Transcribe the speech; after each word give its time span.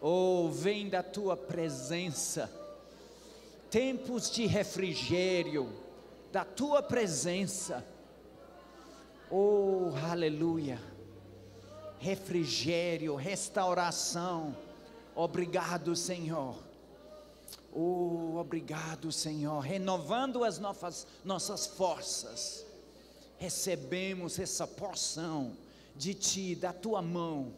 Oh, 0.00 0.48
vem 0.48 0.88
da 0.88 1.02
tua 1.02 1.36
presença, 1.36 2.50
tempos 3.68 4.30
de 4.30 4.46
refrigério, 4.46 5.72
da 6.30 6.44
tua 6.44 6.82
presença. 6.82 7.84
Oh, 9.30 9.90
aleluia. 10.10 10.80
Refrigério, 11.98 13.16
restauração. 13.16 14.56
Obrigado, 15.16 15.96
Senhor. 15.96 16.56
Oh, 17.72 18.36
obrigado, 18.38 19.10
Senhor. 19.10 19.58
Renovando 19.60 20.44
as 20.44 20.60
nossas, 20.60 21.06
nossas 21.24 21.66
forças. 21.66 22.64
Recebemos 23.36 24.38
essa 24.38 24.66
porção 24.66 25.56
de 25.96 26.14
Ti, 26.14 26.54
da 26.54 26.72
Tua 26.72 27.02
mão. 27.02 27.52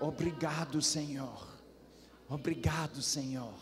Obrigado, 0.00 0.80
Senhor. 0.80 1.46
Obrigado, 2.28 3.02
Senhor. 3.02 3.54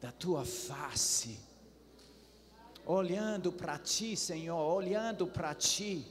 Da 0.00 0.10
Tua 0.10 0.44
face 0.44 1.38
olhando 2.86 3.52
para 3.52 3.78
ti, 3.78 4.16
Senhor, 4.16 4.58
olhando 4.58 5.26
para 5.26 5.54
ti, 5.54 6.04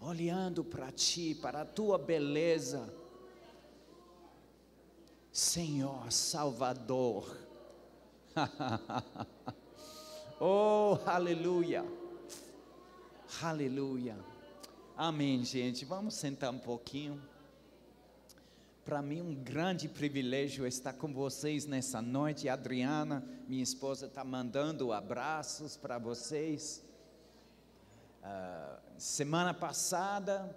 olhando 0.00 0.62
para 0.62 0.92
ti, 0.92 1.34
para 1.34 1.62
a 1.62 1.64
tua 1.64 1.98
beleza, 1.98 2.92
Senhor 5.32 6.10
Salvador. 6.12 7.36
oh, 10.40 10.98
aleluia, 11.06 11.84
aleluia. 13.42 14.16
Amém, 14.96 15.44
gente. 15.44 15.84
Vamos 15.84 16.14
sentar 16.14 16.52
um 16.52 16.58
pouquinho. 16.58 17.20
Para 18.84 19.00
mim, 19.00 19.22
um 19.22 19.34
grande 19.34 19.88
privilégio 19.88 20.66
estar 20.66 20.92
com 20.92 21.10
vocês 21.10 21.64
nessa 21.64 22.02
noite. 22.02 22.50
Adriana, 22.50 23.24
minha 23.48 23.62
esposa, 23.62 24.04
está 24.04 24.22
mandando 24.22 24.92
abraços 24.92 25.74
para 25.74 25.96
vocês. 25.96 26.84
Uh, 28.22 28.78
semana 28.98 29.54
passada, 29.54 30.54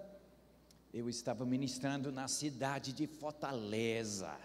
eu 0.94 1.08
estava 1.08 1.46
ministrando 1.46 2.12
na 2.12 2.28
cidade 2.28 2.92
de 2.92 3.08
Fortaleza, 3.08 4.38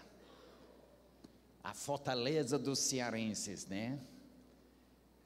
a 1.61 1.73
Fortaleza 1.73 2.57
dos 2.57 2.79
Cearenses, 2.79 3.67
né? 3.67 3.99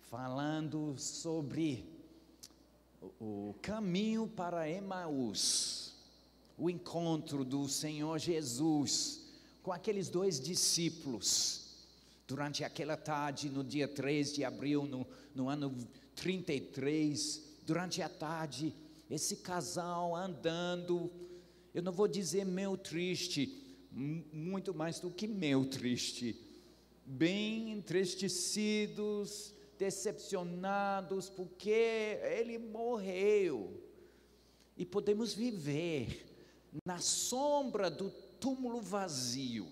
Falando 0.10 0.98
sobre 0.98 1.88
o, 3.20 3.54
caminho 3.62 4.28
para 4.28 4.68
Emaús 4.68 5.87
o 6.58 6.70
encontro 6.70 7.46
do 7.46 7.68
Senhor 7.68 8.18
Jesus 8.18 9.26
com 9.62 9.72
aqueles 9.72 10.10
dois 10.10 10.40
discípulos, 10.40 11.66
durante 12.26 12.64
aquela 12.64 12.98
tarde, 12.98 13.50
no 13.50 13.64
dia 13.64 13.88
3 13.88 14.34
de 14.34 14.44
abril, 14.44 14.86
no, 14.86 15.06
no 15.36 15.50
ano 15.50 15.76
33, 16.16 17.44
durante 17.66 18.02
a 18.02 18.10
tarde, 18.10 18.74
esse 19.10 19.38
casal 19.38 20.16
andando, 20.16 21.12
eu 21.74 21.84
não 21.84 21.92
vou 21.92 22.08
dizer 22.08 22.46
meu 22.46 22.78
triste, 22.78 23.62
muito 23.92 24.74
mais 24.74 25.00
do 25.00 25.12
que 25.12 25.28
meu 25.28 25.66
triste, 25.66 26.40
bem 27.06 27.72
entristecidos, 27.72 29.54
decepcionados, 29.78 31.30
porque 31.30 32.20
ele 32.24 32.58
morreu. 32.58 33.84
E 34.78 34.86
podemos 34.86 35.34
viver 35.34 36.27
na 36.86 37.00
sombra 37.00 37.90
do 37.90 38.10
túmulo 38.40 38.82
vazio. 38.82 39.68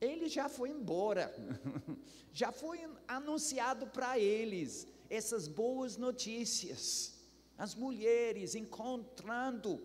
Ele 0.00 0.28
já 0.28 0.48
foi 0.48 0.70
embora, 0.70 1.34
já 2.32 2.52
foi 2.52 2.80
anunciado 3.08 3.86
para 3.86 4.18
eles 4.18 4.86
essas 5.08 5.48
boas 5.48 5.96
notícias. 5.96 7.14
As 7.56 7.74
mulheres 7.74 8.54
encontrando 8.54 9.80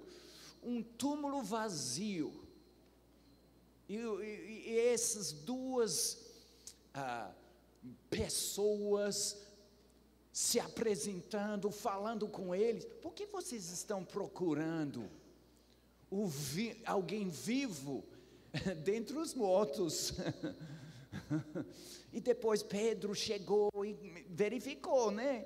um 0.63 0.81
túmulo 0.81 1.41
vazio. 1.41 2.47
E, 3.87 3.95
e, 3.95 4.63
e 4.67 4.79
essas 4.79 5.31
duas 5.31 6.25
ah, 6.93 7.31
pessoas 8.09 9.37
se 10.31 10.59
apresentando, 10.59 11.71
falando 11.71 12.27
com 12.27 12.53
eles: 12.53 12.85
por 13.01 13.13
que 13.13 13.25
vocês 13.25 13.69
estão 13.69 14.03
procurando? 14.03 15.09
Vi, 16.11 16.81
alguém 16.85 17.29
vivo 17.29 18.03
dentre 18.83 19.17
os 19.17 19.33
mortos. 19.33 20.13
e 22.11 22.19
depois 22.19 22.63
Pedro 22.63 23.13
chegou 23.13 23.69
e 23.85 23.93
verificou, 24.29 25.11
né? 25.11 25.45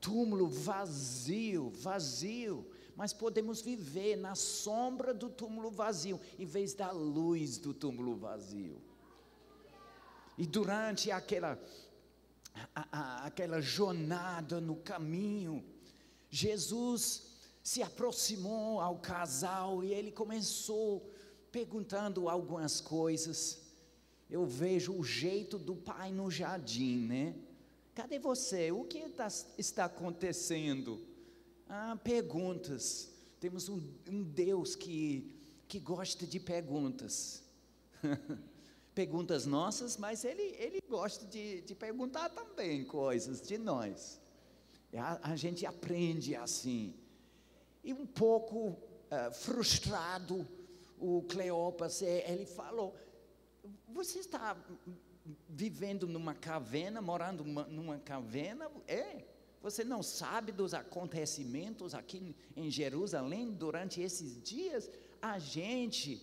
Túmulo 0.00 0.46
vazio, 0.46 1.70
vazio. 1.70 2.66
Mas 2.94 3.12
podemos 3.12 3.62
viver 3.62 4.16
na 4.16 4.34
sombra 4.34 5.14
do 5.14 5.28
túmulo 5.28 5.70
vazio, 5.70 6.20
em 6.38 6.44
vez 6.44 6.74
da 6.74 6.90
luz 6.90 7.58
do 7.58 7.72
túmulo 7.72 8.16
vazio. 8.16 8.80
E 10.36 10.46
durante 10.46 11.10
aquela, 11.10 11.58
a, 12.74 12.86
a, 12.92 13.26
aquela 13.26 13.60
jornada 13.60 14.60
no 14.60 14.76
caminho, 14.76 15.64
Jesus 16.30 17.31
se 17.62 17.82
aproximou 17.82 18.80
ao 18.80 18.98
casal 18.98 19.84
e 19.84 19.92
ele 19.92 20.10
começou 20.10 21.08
perguntando 21.50 22.28
algumas 22.28 22.80
coisas. 22.80 23.62
Eu 24.28 24.46
vejo 24.46 24.94
o 24.94 25.04
jeito 25.04 25.58
do 25.58 25.76
pai 25.76 26.10
no 26.10 26.30
jardim, 26.30 27.06
né? 27.06 27.36
Cadê 27.94 28.18
você? 28.18 28.72
O 28.72 28.84
que 28.84 28.98
está, 28.98 29.28
está 29.58 29.84
acontecendo? 29.84 31.06
Ah, 31.68 31.96
perguntas. 32.02 33.10
Temos 33.38 33.68
um, 33.68 33.80
um 34.08 34.22
Deus 34.22 34.74
que, 34.74 35.36
que 35.68 35.78
gosta 35.78 36.26
de 36.26 36.40
perguntas. 36.40 37.42
perguntas 38.94 39.46
nossas, 39.46 39.96
mas 39.96 40.24
ele, 40.24 40.42
ele 40.58 40.80
gosta 40.88 41.24
de, 41.26 41.60
de 41.62 41.74
perguntar 41.74 42.28
também 42.30 42.84
coisas 42.84 43.40
de 43.40 43.58
nós. 43.58 44.20
A, 44.94 45.32
a 45.32 45.36
gente 45.36 45.64
aprende 45.64 46.34
assim. 46.34 46.94
E 47.82 47.92
um 47.92 48.06
pouco 48.06 48.68
uh, 48.68 49.32
frustrado, 49.32 50.46
o 50.98 51.22
Cleopas, 51.22 52.00
ele 52.02 52.46
falou: 52.46 52.94
Você 53.88 54.20
está 54.20 54.56
vivendo 55.48 56.06
numa 56.06 56.34
caverna, 56.34 57.02
morando 57.02 57.44
numa 57.44 57.98
caverna? 57.98 58.70
É. 58.86 59.24
Você 59.60 59.84
não 59.84 60.02
sabe 60.02 60.50
dos 60.50 60.74
acontecimentos 60.74 61.94
aqui 61.94 62.34
em 62.56 62.68
Jerusalém 62.68 63.52
durante 63.52 64.00
esses 64.00 64.40
dias? 64.42 64.90
A 65.20 65.38
gente, 65.38 66.20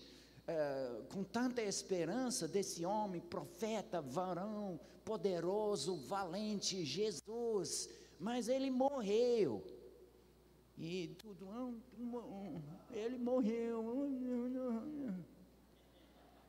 uh, 0.47 1.03
com 1.05 1.23
tanta 1.23 1.61
esperança 1.61 2.47
desse 2.47 2.85
homem, 2.85 3.21
profeta, 3.21 4.01
varão, 4.01 4.77
poderoso, 5.05 5.95
valente, 5.95 6.83
Jesus, 6.83 7.89
mas 8.19 8.49
ele 8.49 8.69
morreu 8.69 9.63
e 10.79 11.07
tudo, 11.17 11.45
ele 12.93 13.17
morreu. 13.17 13.83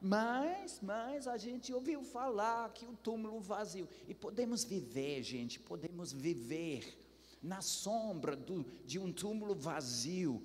Mas, 0.00 0.80
mas 0.80 1.26
a 1.26 1.36
gente 1.36 1.74
ouviu 1.74 2.04
falar 2.04 2.72
que 2.72 2.86
o 2.86 2.94
túmulo 2.94 3.40
vazio. 3.40 3.88
E 4.06 4.14
podemos 4.14 4.62
viver, 4.62 5.22
gente, 5.24 5.58
podemos 5.58 6.12
viver 6.12 6.96
na 7.42 7.60
sombra 7.60 8.36
do, 8.36 8.64
de 8.86 9.00
um 9.00 9.12
túmulo 9.12 9.54
vazio. 9.54 10.40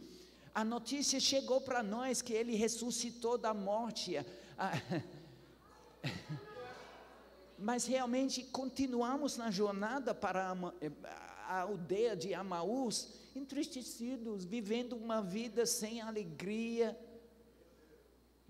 A 0.53 0.63
notícia 0.63 1.19
chegou 1.19 1.62
para 1.62 1.84
nós 1.84 2.24
que 2.24 2.34
ele 2.34 2.56
ressuscitou 2.56 3.38
da 3.38 3.53
morte. 3.53 4.15
Mas 7.57 7.86
realmente 7.86 8.44
continuamos 8.44 9.38
na 9.38 9.51
jornada 9.51 10.13
para 10.13 10.56
a 11.47 11.62
aldeia 11.62 12.15
de 12.15 12.33
Amaús 12.33 13.09
entristecidos, 13.36 14.45
vivendo 14.45 14.94
uma 14.94 15.21
vida 15.21 15.65
sem 15.65 16.01
alegria, 16.01 16.97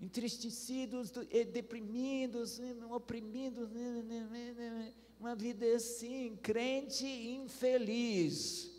entristecidos, 0.00 1.10
deprimidos, 1.52 2.60
oprimidos, 2.90 3.68
uma 5.18 5.34
vida 5.34 5.66
assim, 5.74 6.36
crente 6.42 7.06
infeliz. 7.06 8.70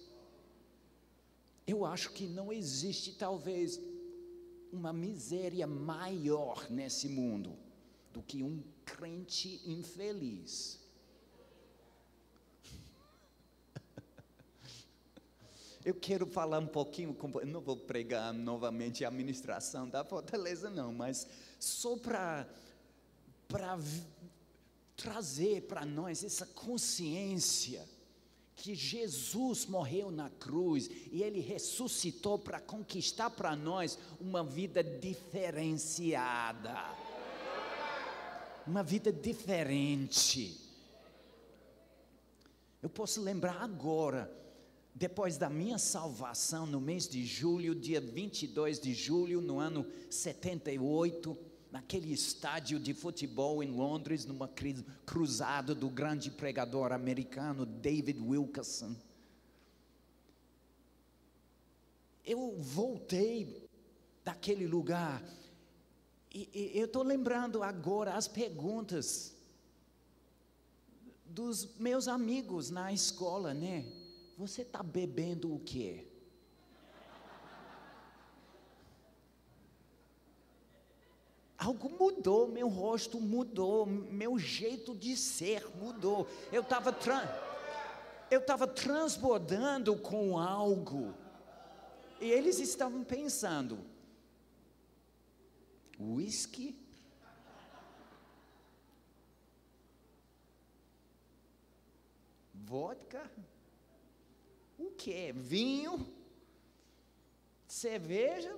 Eu 1.65 1.85
acho 1.85 2.11
que 2.13 2.27
não 2.27 2.53
existe 2.53 3.13
talvez 3.13 3.79
uma 4.71 4.93
miséria 4.93 5.67
maior 5.67 6.69
nesse 6.69 7.09
mundo 7.09 7.57
do 8.13 8.21
que 8.21 8.43
um 8.43 8.63
crente 8.85 9.61
infeliz. 9.65 10.79
Eu 15.87 15.95
quero 15.95 16.27
falar 16.27 16.59
um 16.59 16.67
pouquinho, 16.67 17.15
não 17.45 17.61
vou 17.61 17.77
pregar 17.77 18.33
novamente 18.33 19.05
a 19.05 19.07
administração 19.07 19.87
da 19.87 20.03
fortaleza, 20.03 20.69
não, 20.69 20.91
mas 20.91 21.25
só 21.57 21.95
para 21.95 22.45
trazer 24.97 25.61
para 25.61 25.85
nós 25.85 26.25
essa 26.25 26.45
consciência 26.45 27.87
que 28.53 28.75
Jesus 28.75 29.65
morreu 29.65 30.11
na 30.11 30.29
cruz 30.29 30.89
e 31.09 31.23
ele 31.23 31.39
ressuscitou 31.39 32.37
para 32.37 32.59
conquistar 32.59 33.29
para 33.29 33.55
nós 33.55 33.97
uma 34.19 34.43
vida 34.43 34.83
diferenciada. 34.83 36.75
Uma 38.67 38.83
vida 38.83 39.09
diferente. 39.09 40.59
Eu 42.83 42.89
posso 42.89 43.21
lembrar 43.21 43.61
agora, 43.61 44.29
depois 44.97 45.37
da 45.37 45.47
minha 45.47 45.77
salvação, 45.77 46.65
no 46.65 46.81
mês 46.81 47.07
de 47.07 47.23
julho, 47.23 47.75
dia 47.75 48.01
22 48.01 48.79
de 48.79 48.95
julho, 48.95 49.39
no 49.39 49.59
ano 49.59 49.85
78, 50.09 51.37
naquele 51.71 52.11
estádio 52.11 52.79
de 52.79 52.95
futebol 52.95 53.61
em 53.61 53.69
Londres, 53.69 54.25
numa 54.25 54.49
cruzada 55.05 55.75
do 55.75 55.87
grande 55.87 56.31
pregador 56.31 56.91
americano 56.91 57.63
David 57.63 58.19
Wilkerson. 58.19 58.95
Eu 62.25 62.55
voltei 62.57 63.69
daquele 64.25 64.65
lugar 64.65 65.23
e, 66.33 66.49
e 66.51 66.79
eu 66.79 66.85
estou 66.85 67.03
lembrando 67.03 67.61
agora 67.61 68.15
as 68.15 68.27
perguntas 68.27 69.35
dos 71.23 71.77
meus 71.77 72.07
amigos 72.07 72.71
na 72.71 72.91
escola, 72.91 73.53
né? 73.53 73.85
Você 74.37 74.61
está 74.61 74.83
bebendo 74.83 75.53
o 75.53 75.59
quê? 75.59 76.07
algo 81.67 81.89
mudou, 81.89 82.47
meu 82.47 82.69
rosto 82.69 83.19
mudou, 83.19 83.85
meu 83.85 84.39
jeito 84.39 84.95
de 84.95 85.17
ser 85.17 85.67
mudou. 85.75 86.25
Eu 86.51 86.61
estava 86.61 86.95
eu 88.31 88.39
estava 88.39 88.65
transbordando 88.65 89.97
com 89.97 90.37
algo. 90.39 91.13
E 92.21 92.31
eles 92.31 92.59
estavam 92.59 93.03
pensando: 93.03 93.79
whisky? 95.99 96.79
Vodka? 102.53 103.29
O 104.77 104.91
que? 104.91 105.33
Vinho? 105.33 106.07
Cerveja? 107.67 108.55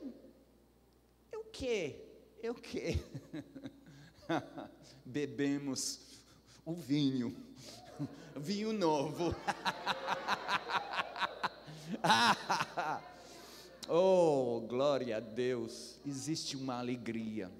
E 1.32 1.38
o 1.38 1.46
que? 1.46 1.96
Eu 2.42 2.56
que? 2.56 2.98
Bebemos 5.04 6.00
o 6.66 6.74
vinho, 6.74 7.36
vinho 8.36 8.72
novo. 8.72 9.34
oh, 13.90 14.64
glória 14.68 15.18
a 15.18 15.20
Deus! 15.20 16.00
Existe 16.06 16.56
uma 16.56 16.78
alegria, 16.78 17.52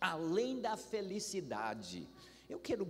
além 0.00 0.60
da 0.60 0.76
felicidade. 0.76 2.06
Eu 2.48 2.60
quero 2.60 2.86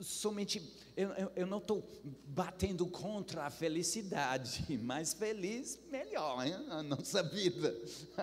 somente, 0.00 0.62
eu, 0.96 1.10
eu, 1.10 1.32
eu 1.36 1.46
não 1.46 1.58
estou 1.58 1.84
batendo 2.26 2.86
contra 2.86 3.44
a 3.44 3.50
felicidade, 3.50 4.78
mais 4.78 5.12
feliz, 5.12 5.78
melhor 5.90 6.46
hein? 6.46 6.54
a 6.70 6.82
nossa 6.82 7.22
vida. 7.22 7.74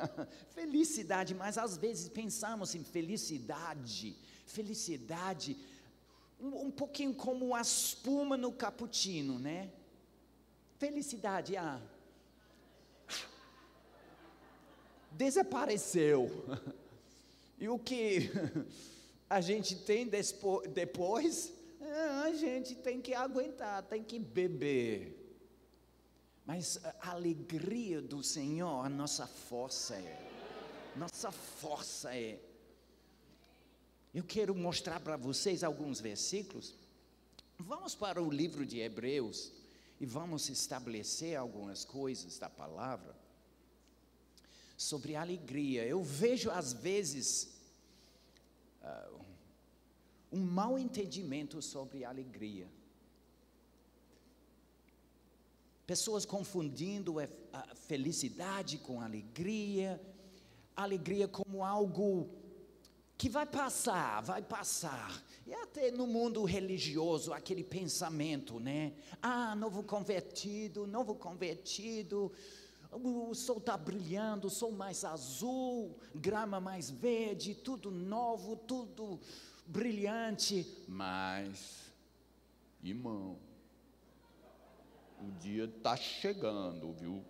felicidade, 0.53 1.33
mas 1.33 1.57
às 1.57 1.77
vezes 1.77 2.09
pensamos 2.09 2.75
em 2.75 2.83
felicidade, 2.83 4.15
felicidade, 4.45 5.57
um, 6.39 6.67
um 6.67 6.71
pouquinho 6.71 7.13
como 7.13 7.55
a 7.55 7.61
espuma 7.61 8.37
no 8.37 8.51
cappuccino, 8.51 9.39
né? 9.39 9.71
Felicidade, 10.77 11.55
ah, 11.55 11.81
desapareceu. 15.11 16.29
E 17.57 17.69
o 17.69 17.79
que 17.79 18.29
a 19.29 19.41
gente 19.41 19.75
tem 19.75 20.07
depois, 20.73 21.51
é, 21.81 22.01
a 22.25 22.33
gente 22.33 22.75
tem 22.75 23.01
que 23.01 23.13
aguentar, 23.13 23.83
tem 23.83 24.03
que 24.03 24.19
beber. 24.19 25.21
Mas 26.45 26.79
a 27.01 27.11
alegria 27.11 28.01
do 28.01 28.21
Senhor, 28.21 28.85
a 28.85 28.89
nossa 28.89 29.25
força 29.25 29.95
é. 29.95 30.31
Nossa 30.95 31.31
força 31.31 32.15
é. 32.15 32.39
Eu 34.13 34.23
quero 34.23 34.53
mostrar 34.53 34.99
para 34.99 35.17
vocês 35.17 35.63
alguns 35.63 35.99
versículos. 35.99 36.75
Vamos 37.57 37.95
para 37.95 38.21
o 38.21 38.29
livro 38.29 38.65
de 38.65 38.79
Hebreus 38.79 39.51
e 39.99 40.05
vamos 40.05 40.49
estabelecer 40.49 41.35
algumas 41.35 41.83
coisas 41.83 42.37
da 42.37 42.49
palavra 42.49 43.15
sobre 44.77 45.15
alegria. 45.15 45.85
Eu 45.85 46.03
vejo 46.03 46.51
às 46.51 46.73
vezes 46.73 47.54
uh, 48.85 49.25
um 50.31 50.41
mau 50.41 50.77
entendimento 50.77 51.61
sobre 51.61 52.05
alegria. 52.05 52.67
Pessoas 55.85 56.25
confundindo 56.25 57.19
a 57.19 57.75
felicidade 57.75 58.77
com 58.79 59.01
alegria, 59.01 60.01
alegria 60.75 61.27
como 61.27 61.63
algo 61.63 62.29
que 63.17 63.29
vai 63.29 63.45
passar, 63.45 64.21
vai 64.21 64.41
passar. 64.41 65.23
E 65.45 65.53
até 65.53 65.91
no 65.91 66.07
mundo 66.07 66.43
religioso, 66.43 67.31
aquele 67.31 67.63
pensamento, 67.63 68.59
né? 68.59 68.93
Ah, 69.21 69.55
novo 69.55 69.83
convertido, 69.83 70.87
novo 70.87 71.15
convertido, 71.15 72.31
o 73.03 73.33
sol 73.33 73.57
está 73.57 73.77
brilhando, 73.77 74.47
o 74.47 74.49
sol 74.49 74.71
mais 74.71 75.03
azul, 75.03 75.97
grama 76.13 76.59
mais 76.59 76.89
verde, 76.89 77.53
tudo 77.55 77.91
novo, 77.91 78.55
tudo 78.55 79.19
brilhante. 79.65 80.65
Mas, 80.87 81.91
irmão, 82.83 83.37
o 85.21 85.31
dia 85.39 85.65
está 85.65 85.95
chegando, 85.95 86.93
viu? 86.93 87.23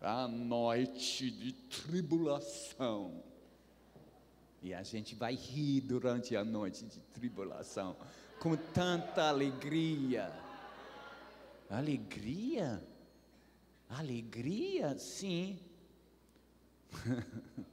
A 0.00 0.26
noite 0.26 1.30
de 1.30 1.52
tribulação. 1.52 3.22
E 4.62 4.74
a 4.74 4.82
gente 4.82 5.14
vai 5.14 5.34
rir 5.34 5.82
durante 5.82 6.36
a 6.36 6.44
noite 6.44 6.84
de 6.84 7.00
tribulação, 7.14 7.96
com 8.38 8.56
tanta 8.56 9.28
alegria. 9.28 10.32
Alegria? 11.68 12.82
Alegria, 13.90 14.96
sim. 14.98 15.58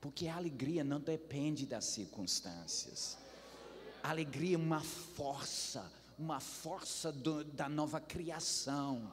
Porque 0.00 0.26
a 0.26 0.36
alegria 0.36 0.82
não 0.82 0.98
depende 0.98 1.66
das 1.66 1.84
circunstâncias. 1.84 3.16
A 4.02 4.10
alegria 4.10 4.56
é 4.56 4.58
uma 4.58 4.80
força, 4.80 5.90
uma 6.18 6.40
força 6.40 7.12
do, 7.12 7.44
da 7.44 7.68
nova 7.68 8.00
criação. 8.00 9.12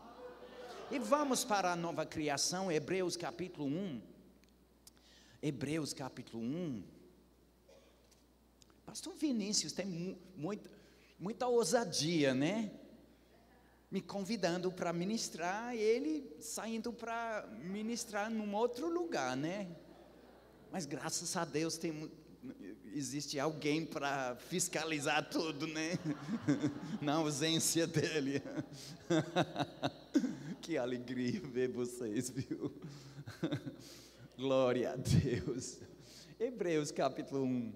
E 0.89 0.97
vamos 0.97 1.43
para 1.43 1.73
a 1.73 1.75
nova 1.75 2.05
criação, 2.05 2.71
Hebreus 2.71 3.15
capítulo 3.15 3.67
1. 3.67 4.01
Hebreus 5.41 5.93
capítulo 5.93 6.41
1. 6.41 6.83
Pastor 8.85 9.13
Vinícius 9.13 9.73
tem 9.73 9.85
mu 9.85 10.17
muita, 10.35 10.71
muita 11.19 11.47
ousadia, 11.47 12.33
né? 12.33 12.71
Me 13.89 14.01
convidando 14.01 14.71
para 14.71 14.91
ministrar, 14.91 15.75
e 15.75 15.79
ele 15.79 16.29
saindo 16.39 16.91
para 16.91 17.47
ministrar 17.63 18.29
num 18.29 18.53
outro 18.53 18.89
lugar, 18.89 19.35
né? 19.37 19.67
Mas 20.71 20.85
graças 20.85 21.35
a 21.37 21.45
Deus 21.45 21.77
tem, 21.77 22.11
existe 22.93 23.39
alguém 23.39 23.85
para 23.85 24.35
fiscalizar 24.35 25.29
tudo, 25.29 25.65
né? 25.67 25.97
Na 27.01 27.15
ausência 27.15 27.87
dele. 27.87 28.41
que 30.61 30.77
alegria 30.77 31.39
ver 31.39 31.69
vocês, 31.69 32.29
viu? 32.29 32.73
Glória 34.35 34.91
a 34.91 34.95
Deus. 34.97 35.79
Hebreus 36.37 36.91
capítulo 36.91 37.43
1. 37.43 37.73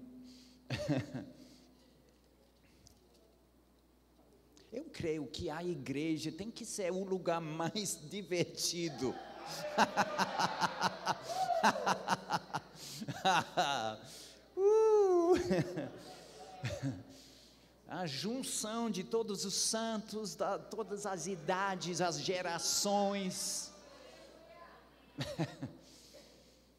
Eu 4.72 4.84
creio 4.84 5.26
que 5.26 5.50
a 5.50 5.62
igreja 5.62 6.32
tem 6.32 6.50
que 6.50 6.64
ser 6.64 6.90
o 6.90 7.04
lugar 7.04 7.42
mais 7.44 7.98
divertido. 8.08 9.14
uh! 14.56 15.34
a 17.86 18.06
junção 18.06 18.88
de 18.88 19.04
todos 19.04 19.44
os 19.44 19.52
santos, 19.52 20.34
da, 20.34 20.58
todas 20.58 21.04
as 21.04 21.26
idades, 21.26 22.00
as 22.00 22.18
gerações. 22.18 23.70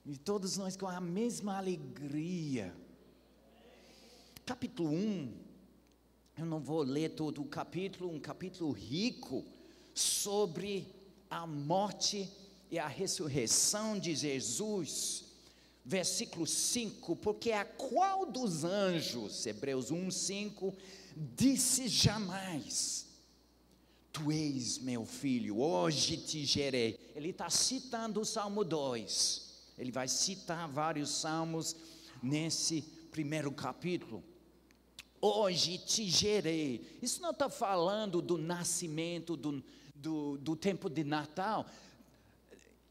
e 0.04 0.18
todos 0.18 0.58
nós 0.58 0.76
com 0.76 0.88
a 0.88 1.00
mesma 1.00 1.58
alegria. 1.58 2.76
Capítulo 4.44 4.90
1, 4.90 5.53
eu 6.38 6.46
não 6.46 6.60
vou 6.60 6.82
ler 6.82 7.10
todo 7.12 7.42
o 7.42 7.46
capítulo, 7.46 8.12
um 8.12 8.20
capítulo 8.20 8.72
rico 8.72 9.46
sobre 9.94 10.88
a 11.30 11.46
morte 11.46 12.30
e 12.72 12.80
a 12.80 12.88
ressurreição 12.88 14.00
de 14.00 14.16
Jesus. 14.16 15.26
Versículo 15.86 16.48
5: 16.48 17.16
Porque 17.18 17.52
a 17.52 17.64
qual 17.64 18.26
dos 18.26 18.64
anjos, 18.64 19.46
Hebreus 19.46 19.92
1, 19.92 20.10
5, 20.10 20.74
disse 21.36 21.88
jamais: 21.88 23.06
Tu 24.12 24.32
és 24.32 24.80
meu 24.80 25.06
filho, 25.06 25.60
hoje 25.60 26.18
te 26.18 26.46
gerei. 26.46 27.00
Ele 27.16 27.30
está 27.30 27.50
citando 27.50 28.22
o 28.22 28.26
Salmo 28.26 28.64
2. 28.64 29.54
Ele 29.78 29.92
vai 29.92 30.08
citar 30.08 30.68
vários 30.68 31.10
salmos 31.10 31.76
nesse 32.22 32.82
primeiro 33.12 33.52
capítulo. 33.52 34.24
Hoje 35.26 35.78
te 35.78 36.10
gerei. 36.10 37.00
Isso 37.02 37.22
não 37.22 37.32
está 37.32 37.48
falando 37.48 38.22
do 38.22 38.38
nascimento, 38.38 39.38
do, 39.38 39.64
do, 39.96 40.38
do 40.38 40.54
tempo 40.54 40.90
de 40.90 41.02
Natal. 41.06 41.66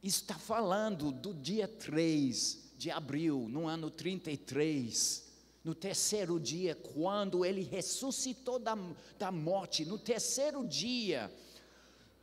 Está 0.03 0.37
falando 0.37 1.13
do 1.13 1.35
dia 1.35 1.69
3 1.69 2.73
de 2.79 2.91
abril, 2.91 3.49
no 3.51 3.69
ano 3.69 3.91
33 3.91 5.31
no 5.63 5.75
terceiro 5.75 6.41
dia, 6.41 6.75
quando 6.75 7.45
ele 7.45 7.63
ressuscitou 7.63 8.59
da, 8.59 8.77
da 9.17 9.31
morte, 9.31 9.85
no 9.85 9.97
terceiro 9.97 10.67
dia, 10.67 11.33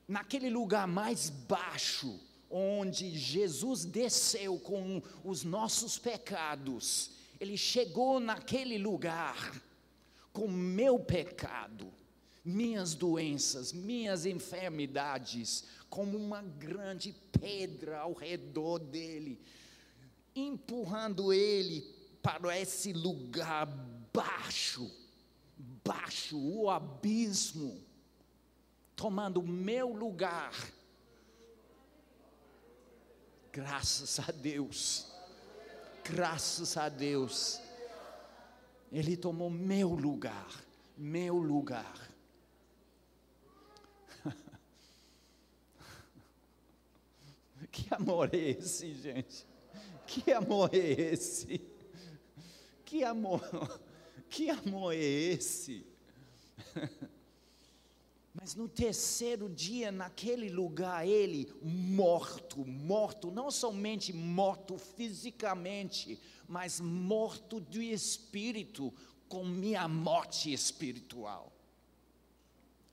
naquele 0.07 0.49
lugar 0.49 0.87
mais 0.87 1.29
baixo, 1.29 2.19
onde 2.49 3.15
Jesus 3.17 3.85
desceu 3.85 4.59
com 4.59 5.01
os 5.23 5.45
nossos 5.45 5.97
pecados, 5.97 7.11
ele 7.39 7.55
chegou 7.55 8.19
naquele 8.19 8.77
lugar 8.77 9.68
com 10.39 10.47
meu 10.47 10.97
pecado, 10.97 11.91
minhas 12.45 12.95
doenças, 12.95 13.73
minhas 13.73 14.25
enfermidades, 14.25 15.65
como 15.89 16.17
uma 16.17 16.41
grande 16.41 17.13
pedra 17.41 17.99
ao 17.99 18.13
redor 18.13 18.79
dele, 18.79 19.37
empurrando 20.33 21.33
ele 21.33 21.81
para 22.21 22.57
esse 22.57 22.93
lugar 22.93 23.65
baixo, 24.13 24.89
baixo, 25.83 26.39
o 26.39 26.69
abismo, 26.69 27.83
tomando 28.95 29.43
meu 29.43 29.89
lugar. 29.89 30.53
Graças 33.51 34.19
a 34.21 34.31
Deus, 34.31 35.05
graças 36.01 36.77
a 36.77 36.87
Deus, 36.87 37.59
Ele 38.91 39.15
tomou 39.15 39.49
meu 39.49 39.89
lugar, 39.89 40.63
meu 40.97 41.37
lugar. 41.37 42.09
Que 47.71 47.93
amor 47.93 48.33
é 48.33 48.37
esse, 48.37 48.95
gente? 48.95 49.45
Que 50.07 50.31
amor 50.31 50.73
é 50.73 50.77
esse? 50.77 51.61
Que 52.83 53.03
amor, 53.03 53.41
que 54.27 54.49
amor 54.49 54.93
é 54.93 54.97
esse? 54.97 55.85
Mas 58.33 58.55
no 58.55 58.67
terceiro 58.67 59.49
dia, 59.49 59.91
naquele 59.91 60.49
lugar, 60.49 61.07
ele 61.07 61.51
morto, 61.61 62.65
morto, 62.65 63.29
não 63.29 63.51
somente 63.51 64.13
morto 64.13 64.77
fisicamente, 64.77 66.19
mas 66.49 66.81
morto 66.81 67.61
do 67.61 67.81
espírito, 67.81 68.93
com 69.29 69.45
minha 69.45 69.87
morte 69.87 70.51
espiritual. 70.51 71.53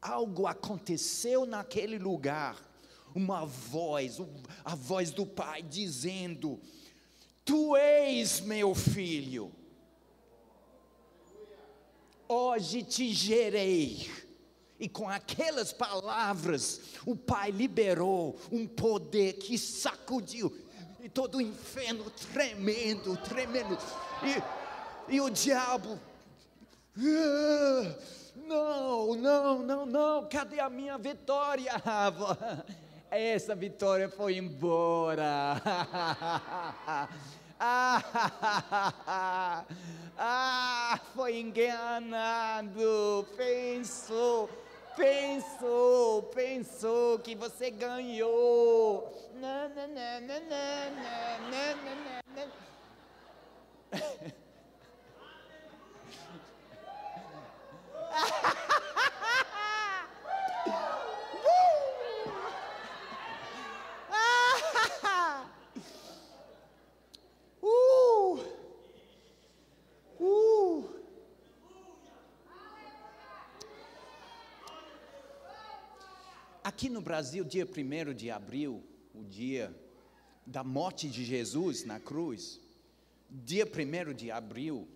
Algo 0.01 0.47
aconteceu 0.47 1.45
naquele 1.45 1.99
lugar, 1.99 2.63
uma 3.15 3.45
voz, 3.45 4.19
a 4.65 4.77
voz 4.77 5.11
do 5.11 5.27
Pai 5.27 5.63
dizendo: 5.63 6.61
Tu 7.45 7.75
és 7.75 8.39
meu 8.41 8.75
filho 8.75 9.51
hoje 12.29 12.83
te 12.83 13.13
gerei. 13.13 14.11
E 14.79 14.89
com 14.89 15.09
aquelas 15.09 15.73
palavras, 15.73 16.81
o 17.07 17.17
Pai 17.17 17.51
liberou 17.51 18.39
um 18.53 18.67
poder 18.67 19.35
que 19.35 19.57
sacudiu, 19.57 20.55
e 21.07 21.09
todo 21.09 21.39
o 21.39 21.41
inferno 21.41 22.11
tremendo, 22.33 23.17
tremendo, 23.19 23.79
e, 24.25 25.15
e 25.15 25.21
o 25.21 25.31
diabo, 25.31 25.97
ah, 26.99 27.95
não, 28.35 29.15
não, 29.15 29.59
não, 29.61 29.87
não, 29.87 30.29
cadê 30.29 30.59
a 30.59 30.69
minha 30.69 30.99
vitória? 30.99 31.71
Essa 33.09 33.55
vitória 33.55 34.09
foi 34.09 34.37
embora. 34.37 35.63
Ah, 40.19 41.01
foi 41.15 41.41
enganado. 41.41 43.27
Pensou, 43.35 44.49
pensou, 44.95 46.23
pensou 46.25 47.19
que 47.19 47.35
você 47.35 47.71
ganhou. 47.71 49.26
Não, 49.41 49.69
não, 49.69 49.89
não, 49.89 50.21
não, 50.21 50.41
não, 50.41 50.91
não, 50.91 51.21
não, 51.51 51.77
não, 51.85 52.23
não. 52.35 52.57
Aqui 76.65 76.89
no 76.91 77.01
Brasil, 77.01 77.45
dia 77.45 77.65
1 77.65 78.13
de 78.13 78.31
abril, 78.31 78.83
o 79.17 79.25
dia 79.25 79.75
da 80.45 80.63
morte 80.63 81.09
de 81.09 81.25
Jesus 81.25 81.85
na 81.85 81.99
cruz, 81.99 82.61
dia 83.31 83.65
1 83.65 84.15
de 84.15 84.31
abril, 84.31 84.87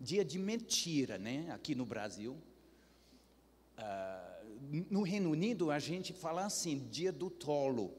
dia 0.00 0.24
de 0.24 0.38
mentira, 0.38 1.16
né? 1.16 1.50
Aqui 1.52 1.74
no 1.74 1.86
Brasil. 1.86 2.36
Uh, 3.78 4.86
no 4.90 5.02
Reino 5.02 5.30
Unido, 5.30 5.70
a 5.70 5.78
gente 5.78 6.12
fala 6.12 6.44
assim, 6.44 6.88
dia 6.90 7.12
do 7.12 7.30
tolo. 7.30 7.94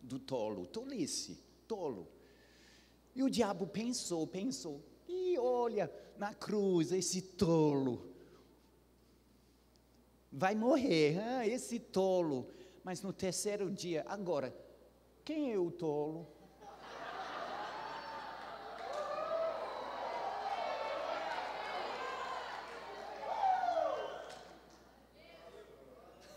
Do 0.00 0.18
tolo, 0.18 0.66
tolice, 0.66 1.38
tolo. 1.66 2.06
E 3.14 3.22
o 3.22 3.30
diabo 3.30 3.66
pensou, 3.66 4.26
pensou, 4.26 4.82
e 5.08 5.36
olha 5.38 5.90
na 6.18 6.34
cruz 6.34 6.92
esse 6.92 7.22
tolo 7.22 8.08
vai 10.32 10.54
morrer, 10.54 11.18
ah, 11.18 11.46
esse 11.46 11.78
tolo. 11.78 12.48
Mas 12.88 13.02
no 13.02 13.12
terceiro 13.12 13.70
dia, 13.70 14.02
agora, 14.08 14.56
quem 15.22 15.52
é 15.52 15.58
o 15.58 15.70
tolo? 15.70 16.26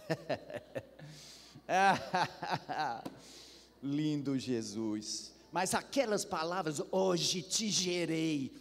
Lindo 3.81 4.38
Jesus. 4.38 5.34
Mas 5.53 5.74
aquelas 5.74 6.25
palavras, 6.25 6.81
hoje 6.91 7.41
te 7.41 7.70
gerei 7.70 8.53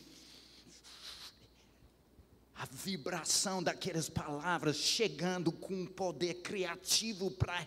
vibração 2.71 3.63
daquelas 3.63 4.09
palavras 4.09 4.77
chegando 4.77 5.51
com 5.51 5.75
um 5.75 5.87
poder 5.87 6.35
criativo 6.35 7.31
para 7.31 7.59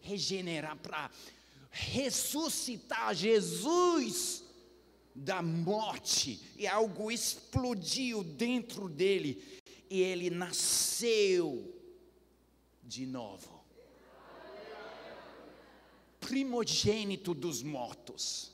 regenerar, 0.00 0.76
para 0.78 1.10
ressuscitar 1.70 3.14
Jesus 3.14 4.42
da 5.14 5.42
morte, 5.42 6.40
e 6.56 6.66
algo 6.66 7.10
explodiu 7.10 8.24
dentro 8.24 8.88
dele, 8.88 9.60
e 9.90 10.00
ele 10.00 10.30
nasceu 10.30 11.76
de 12.82 13.04
novo. 13.04 13.60
Primogênito 16.20 17.34
dos 17.34 17.62
mortos. 17.62 18.52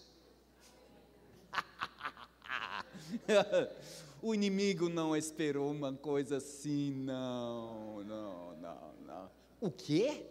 o 4.23 4.35
inimigo 4.35 4.89
não 4.89 5.17
esperou 5.17 5.71
uma 5.71 5.93
coisa 5.93 6.39
assim, 6.39 6.93
não, 6.93 8.03
não, 8.05 8.57
não, 8.57 8.95
não. 9.07 9.31
O 9.61 9.71
quê? 9.71 10.27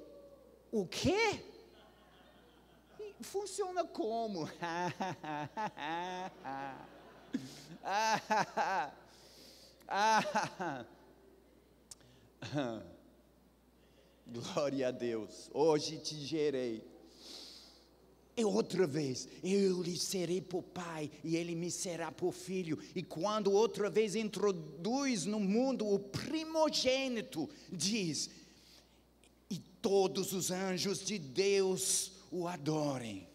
O 0.71 0.85
quê? 0.85 1.43
Funciona 3.21 3.85
como? 3.85 4.49
Glória 14.27 14.87
a 14.89 14.91
Deus. 14.91 15.49
Hoje 15.53 15.97
te 15.99 16.15
gerei 16.15 16.83
e 18.37 18.43
outra 18.43 18.85
vez, 18.85 19.29
eu 19.41 19.81
lhe 19.81 19.97
serei 19.97 20.41
por 20.41 20.61
pai 20.61 21.09
e 21.23 21.37
ele 21.37 21.55
me 21.55 21.71
será 21.71 22.11
por 22.11 22.33
filho. 22.33 22.77
E 22.93 23.01
quando 23.01 23.49
outra 23.49 23.89
vez 23.89 24.13
introduz 24.13 25.25
no 25.25 25.39
mundo 25.39 25.87
o 25.87 25.97
primogênito, 25.97 27.49
diz: 27.71 28.29
E 29.49 29.57
todos 29.57 30.33
os 30.33 30.51
anjos 30.51 30.99
de 30.99 31.17
Deus 31.17 32.11
o 32.29 32.45
adorem. 32.45 33.25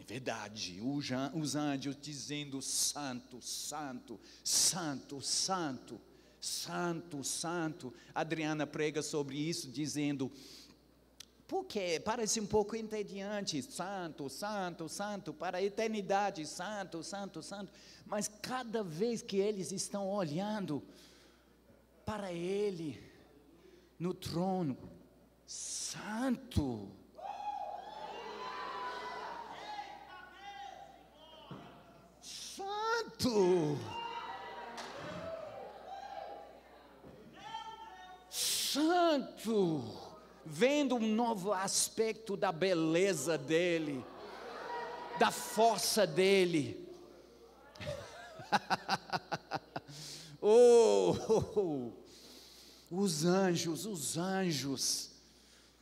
É 0.00 0.02
verdade, 0.02 0.80
os 0.80 1.54
anjos 1.54 1.96
dizendo: 2.02 2.60
Santo, 2.60 3.40
Santo, 3.40 4.18
Santo, 4.42 5.22
Santo. 5.22 6.00
Santo, 6.40 7.22
Santo. 7.22 7.92
Adriana 8.14 8.66
prega 8.66 9.02
sobre 9.02 9.36
isso, 9.36 9.68
dizendo: 9.68 10.30
porque 11.50 12.00
parece 12.04 12.40
um 12.40 12.46
pouco 12.46 12.76
entediante, 12.76 13.60
santo, 13.60 14.28
santo, 14.28 14.88
santo, 14.88 15.32
para 15.32 15.58
a 15.58 15.62
eternidade, 15.62 16.46
santo, 16.46 17.02
santo, 17.02 17.42
santo. 17.42 17.72
Mas 18.06 18.28
cada 18.28 18.84
vez 18.84 19.20
que 19.20 19.36
eles 19.38 19.72
estão 19.72 20.08
olhando 20.08 20.80
para 22.06 22.32
Ele 22.32 23.02
no 23.98 24.14
trono, 24.14 24.78
santo. 25.44 26.88
Santo. 32.22 33.76
Santo, 38.72 39.82
vendo 40.44 40.94
um 40.94 41.14
novo 41.14 41.52
aspecto 41.52 42.36
da 42.36 42.52
beleza 42.52 43.36
dele, 43.36 44.04
da 45.18 45.30
força 45.30 46.06
dele. 46.06 46.88
oh, 50.40 51.16
oh, 51.28 51.60
oh, 51.60 51.92
os 52.90 53.24
anjos, 53.24 53.86
os 53.86 54.16
anjos, 54.16 55.10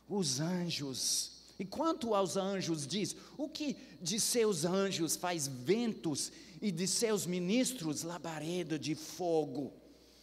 os 0.07 0.39
anjos. 0.39 1.31
E 1.59 1.65
quanto 1.65 2.15
aos 2.15 2.37
anjos 2.37 2.87
diz, 2.87 3.15
o 3.37 3.49
que 3.49 3.77
de 4.01 4.19
seus 4.19 4.65
anjos 4.65 5.15
faz 5.15 5.47
ventos 5.47 6.31
e 6.61 6.71
de 6.71 6.87
seus 6.87 7.25
ministros 7.25 8.01
labareda 8.01 8.79
de 8.79 8.95
fogo? 8.95 9.73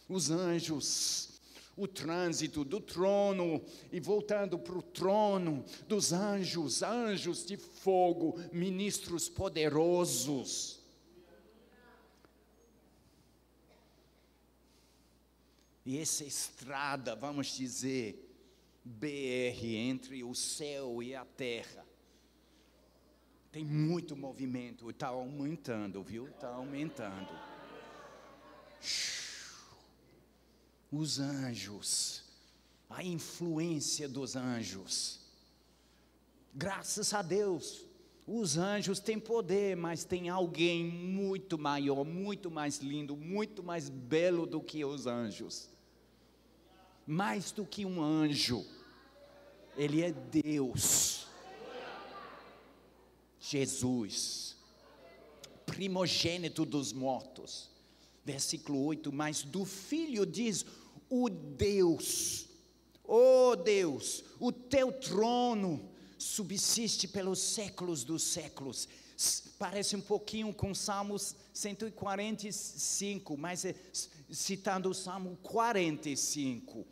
Os 0.09 0.31
anjos 0.31 1.36
o 1.77 1.87
trânsito 1.87 2.65
do 2.65 2.81
trono 2.81 3.63
e 3.91 3.99
voltando 3.99 4.57
para 4.57 4.77
o 4.77 4.81
trono 4.81 5.63
dos 5.87 6.11
anjos, 6.11 6.81
anjos 6.81 7.45
de 7.45 7.55
fogo, 7.55 8.35
ministros 8.51 9.29
poderosos. 9.29 10.81
E 15.85 15.99
essa 15.99 16.25
estrada, 16.25 17.15
vamos 17.15 17.55
dizer, 17.55 18.27
BR 18.83 19.65
entre 19.75 20.23
o 20.23 20.33
céu 20.33 21.01
e 21.01 21.15
a 21.15 21.23
terra, 21.23 21.85
tem 23.51 23.63
muito 23.63 24.15
movimento, 24.17 24.89
está 24.89 25.07
aumentando, 25.07 26.03
viu? 26.03 26.27
Está 26.27 26.49
aumentando 26.49 27.31
os 30.91 31.19
anjos, 31.19 32.23
a 32.89 33.03
influência 33.03 34.07
dos 34.07 34.35
anjos. 34.35 35.19
Graças 36.53 37.13
a 37.13 37.21
Deus, 37.21 37.85
os 38.25 38.57
anjos 38.57 38.99
têm 38.99 39.19
poder, 39.19 39.75
mas 39.75 40.03
tem 40.03 40.29
alguém 40.29 40.83
muito 40.83 41.57
maior, 41.57 42.03
muito 42.03 42.49
mais 42.49 42.79
lindo, 42.79 43.15
muito 43.15 43.61
mais 43.61 43.89
belo 43.89 44.45
do 44.45 44.61
que 44.61 44.83
os 44.83 45.05
anjos. 45.05 45.69
Mais 47.05 47.51
do 47.51 47.65
que 47.65 47.85
um 47.85 48.01
anjo, 48.01 48.65
ele 49.77 50.01
é 50.01 50.11
Deus. 50.11 51.27
Jesus, 53.39 54.57
primogênito 55.65 56.65
dos 56.65 56.91
mortos 56.91 57.76
versículo 58.27 58.83
8, 58.83 59.09
mas 59.13 59.43
do 59.43 59.63
filho 59.63 60.25
diz: 60.25 60.65
o 61.09 61.29
Deus, 61.29 62.49
oh 63.05 63.55
Deus, 63.55 64.21
o 64.37 64.51
teu 64.51 64.91
trono 64.91 65.89
subsiste 66.17 67.07
pelos 67.07 67.39
séculos 67.39 68.03
dos 68.03 68.21
séculos. 68.23 68.89
Parece 69.57 69.95
um 69.95 70.01
pouquinho 70.01 70.53
com 70.53 70.75
Salmos 70.75 71.35
145, 71.53 73.37
mas 73.37 73.63
é 73.63 73.73
citando 74.29 74.89
o 74.89 74.93
Salmo 74.93 75.37
45. 75.41 76.85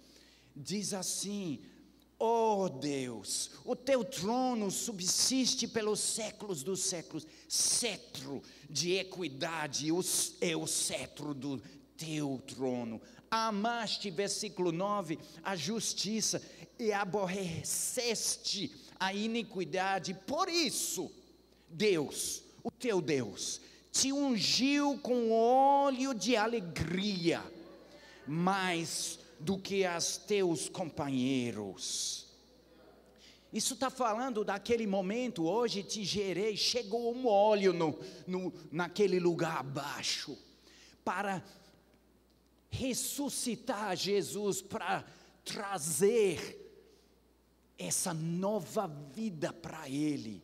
Diz 0.55 0.93
assim: 0.93 1.59
Oh 2.17 2.69
Deus, 2.69 3.51
o 3.65 3.75
teu 3.75 4.03
trono 4.03 4.71
subsiste 4.71 5.67
pelos 5.67 5.99
séculos 5.99 6.63
dos 6.63 6.79
séculos, 6.81 7.27
cetro 7.49 8.41
de 8.69 8.93
equidade 8.93 9.89
é 10.39 10.55
o 10.55 10.67
cetro 10.67 11.33
do 11.33 11.61
teu 11.97 12.41
trono. 12.47 13.01
Amaste, 13.29 14.09
versículo 14.09 14.71
9, 14.71 15.19
a 15.43 15.57
justiça 15.57 16.41
e 16.79 16.93
aborreceste 16.93 18.73
a 18.97 19.13
iniquidade, 19.13 20.13
por 20.25 20.47
isso, 20.47 21.11
Deus, 21.69 22.43
o 22.63 22.71
teu 22.71 23.01
Deus, 23.01 23.59
te 23.91 24.13
ungiu 24.13 24.97
com 24.99 25.31
óleo 25.31 26.13
de 26.13 26.35
alegria, 26.35 27.43
mas 28.25 29.19
do 29.39 29.57
que 29.57 29.85
as 29.85 30.17
teus 30.17 30.69
companheiros. 30.69 32.25
Isso 33.51 33.73
está 33.73 33.89
falando 33.89 34.43
daquele 34.43 34.85
momento, 34.85 35.45
hoje 35.45 35.81
te 35.81 36.03
gerei, 36.03 36.57
chegou 36.57 37.15
um 37.15 37.25
óleo 37.25 37.71
no, 37.71 37.97
no, 38.27 38.53
naquele 38.71 39.19
lugar 39.19 39.59
abaixo, 39.59 40.37
para 41.05 41.41
ressuscitar 42.69 43.95
Jesus, 43.95 44.61
para 44.61 45.05
trazer 45.45 46.61
essa 47.77 48.13
nova 48.13 48.87
vida 48.87 49.53
para 49.53 49.89
ele. 49.89 50.43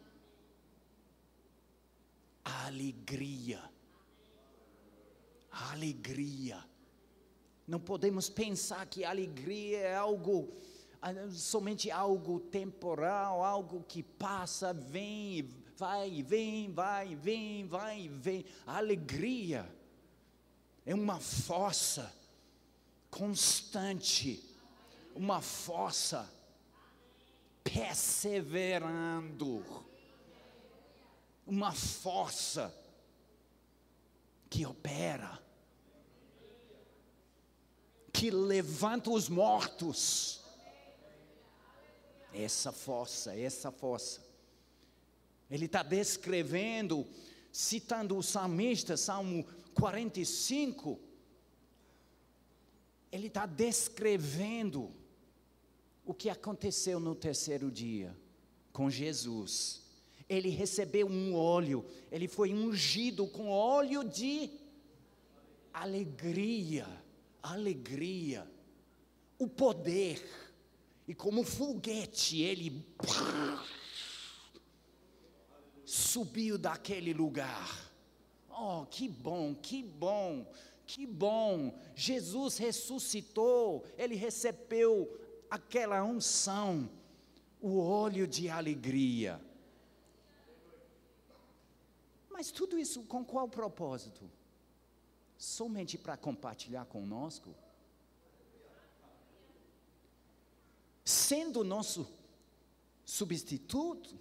A 2.45 2.67
alegria, 2.67 3.61
a 5.51 5.71
alegria 5.73 6.70
não 7.71 7.79
podemos 7.79 8.29
pensar 8.29 8.85
que 8.85 9.05
alegria 9.05 9.77
é 9.77 9.95
algo 9.95 10.53
ah, 11.01 11.13
somente 11.31 11.89
algo 11.89 12.37
temporal, 12.37 13.41
algo 13.41 13.85
que 13.87 14.03
passa, 14.03 14.73
vem, 14.73 15.49
vai, 15.77 16.21
vem, 16.21 16.69
vai, 16.69 17.15
vem, 17.15 17.65
vai, 17.65 18.09
vem. 18.09 18.43
A 18.67 18.75
alegria 18.75 19.73
é 20.85 20.93
uma 20.93 21.21
força 21.21 22.13
constante, 23.09 24.43
uma 25.15 25.39
força 25.39 26.29
perseverando, 27.63 29.63
uma 31.47 31.71
força 31.71 32.75
que 34.49 34.65
opera 34.65 35.39
que 38.21 38.29
levanta 38.29 39.09
os 39.09 39.27
mortos. 39.27 40.41
Essa 42.31 42.71
força, 42.71 43.35
essa 43.35 43.71
força. 43.71 44.21
Ele 45.49 45.65
está 45.65 45.81
descrevendo, 45.81 47.07
citando 47.51 48.15
o 48.15 48.21
salmista, 48.21 48.95
Salmo 48.95 49.43
45. 49.73 50.99
Ele 53.11 53.25
está 53.25 53.47
descrevendo 53.47 54.91
o 56.05 56.13
que 56.13 56.29
aconteceu 56.29 56.99
no 56.99 57.15
terceiro 57.15 57.71
dia 57.71 58.15
com 58.71 58.87
Jesus. 58.87 59.81
ele 60.29 60.49
recebeu 60.49 61.07
um 61.07 61.33
óleo, 61.33 61.83
ele 62.11 62.27
foi 62.27 62.53
ungido 62.53 63.25
com 63.27 63.49
óleo 63.49 64.03
de 64.03 64.51
alegria, 65.73 66.87
alegria, 67.41 68.49
o 69.37 69.47
poder, 69.47 70.21
e 71.07 71.15
como 71.15 71.43
foguete 71.43 72.41
ele 72.41 72.85
subiu 75.85 76.57
daquele 76.57 77.13
lugar. 77.13 77.91
Oh, 78.49 78.85
que 78.85 79.09
bom, 79.09 79.55
que 79.55 79.83
bom, 79.83 80.45
que 80.85 81.05
bom. 81.05 81.77
Jesus 81.95 82.57
ressuscitou, 82.57 83.83
ele 83.97 84.15
recebeu 84.15 85.19
aquela 85.49 86.03
unção, 86.03 86.89
o 87.59 87.79
óleo 87.79 88.27
de 88.27 88.49
alegria. 88.49 89.41
Mas 92.29 92.51
tudo 92.51 92.77
isso 92.77 93.03
com 93.03 93.23
qual 93.25 93.47
propósito? 93.49 94.29
Somente 95.41 95.97
para 95.97 96.15
compartilhar 96.15 96.85
conosco? 96.85 97.49
Sendo 101.03 101.63
nosso 101.63 102.07
substituto? 103.03 104.19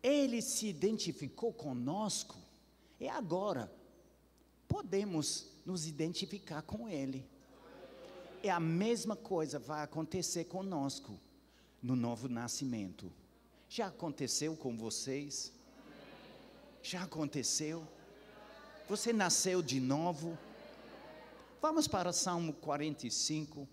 Ele 0.00 0.40
se 0.40 0.68
identificou 0.68 1.52
conosco, 1.52 2.36
e 3.00 3.08
agora 3.08 3.72
podemos 4.68 5.48
nos 5.66 5.88
identificar 5.88 6.62
com 6.62 6.88
Ele. 6.88 7.28
E 8.40 8.48
a 8.48 8.60
mesma 8.60 9.16
coisa 9.16 9.58
vai 9.58 9.82
acontecer 9.82 10.44
conosco 10.44 11.18
no 11.82 11.96
novo 11.96 12.28
nascimento. 12.28 13.12
Já 13.68 13.88
aconteceu 13.88 14.56
com 14.56 14.76
vocês? 14.76 15.52
Já 16.84 17.02
aconteceu? 17.02 17.84
Você 18.86 19.14
nasceu 19.14 19.62
de 19.62 19.80
novo? 19.80 20.38
Vamos 21.62 21.88
para 21.88 22.12
Salmo 22.12 22.52
45. 22.52 23.66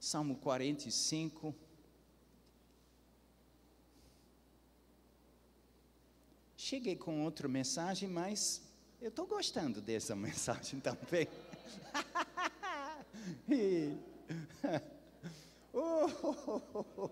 Salmo 0.00 0.36
45. 0.36 1.54
Cheguei 6.56 6.96
com 6.96 7.22
outra 7.22 7.46
mensagem, 7.48 8.08
mas 8.08 8.62
eu 8.98 9.10
estou 9.10 9.26
gostando 9.26 9.82
dessa 9.82 10.16
mensagem 10.16 10.80
também. 10.80 11.28
e, 13.46 13.94
oh, 15.74 17.10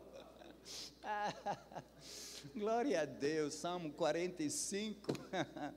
glória 2.55 3.03
a 3.03 3.05
Deus, 3.05 3.55
Salmo 3.55 3.93
45. 3.93 5.13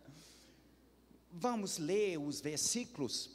Vamos 1.32 1.78
ler 1.78 2.18
os 2.18 2.42
versículos. 2.42 3.30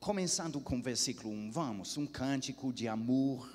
Começando 0.00 0.60
com 0.60 0.78
o 0.78 0.82
versículo 0.82 1.30
1, 1.30 1.50
vamos, 1.50 1.96
um 1.96 2.06
cântico 2.06 2.72
de 2.72 2.86
amor 2.86 3.48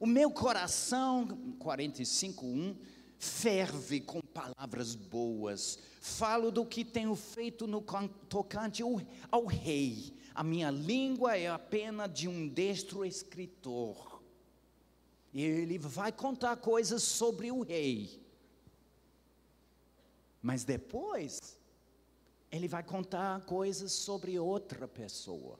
o 0.00 0.06
meu 0.06 0.30
coração, 0.30 1.28
45:1, 1.58 2.74
ferve 3.18 4.00
com 4.00 4.22
palavras 4.22 4.94
boas. 4.94 5.78
Falo 6.00 6.50
do 6.50 6.64
que 6.64 6.86
tenho 6.86 7.14
feito 7.14 7.66
no 7.66 7.84
tocante 8.26 8.82
ao 9.30 9.44
rei. 9.44 10.14
A 10.34 10.42
minha 10.42 10.70
língua 10.70 11.36
é 11.36 11.48
a 11.48 11.58
pena 11.58 12.06
de 12.06 12.28
um 12.28 12.48
destro 12.48 13.04
escritor. 13.04 14.22
E 15.32 15.42
ele 15.42 15.78
vai 15.78 16.12
contar 16.12 16.56
coisas 16.56 17.02
sobre 17.02 17.50
o 17.50 17.62
rei. 17.62 18.20
Mas 20.42 20.64
depois, 20.64 21.58
ele 22.50 22.66
vai 22.66 22.82
contar 22.82 23.44
coisas 23.44 23.92
sobre 23.92 24.38
outra 24.38 24.88
pessoa. 24.88 25.58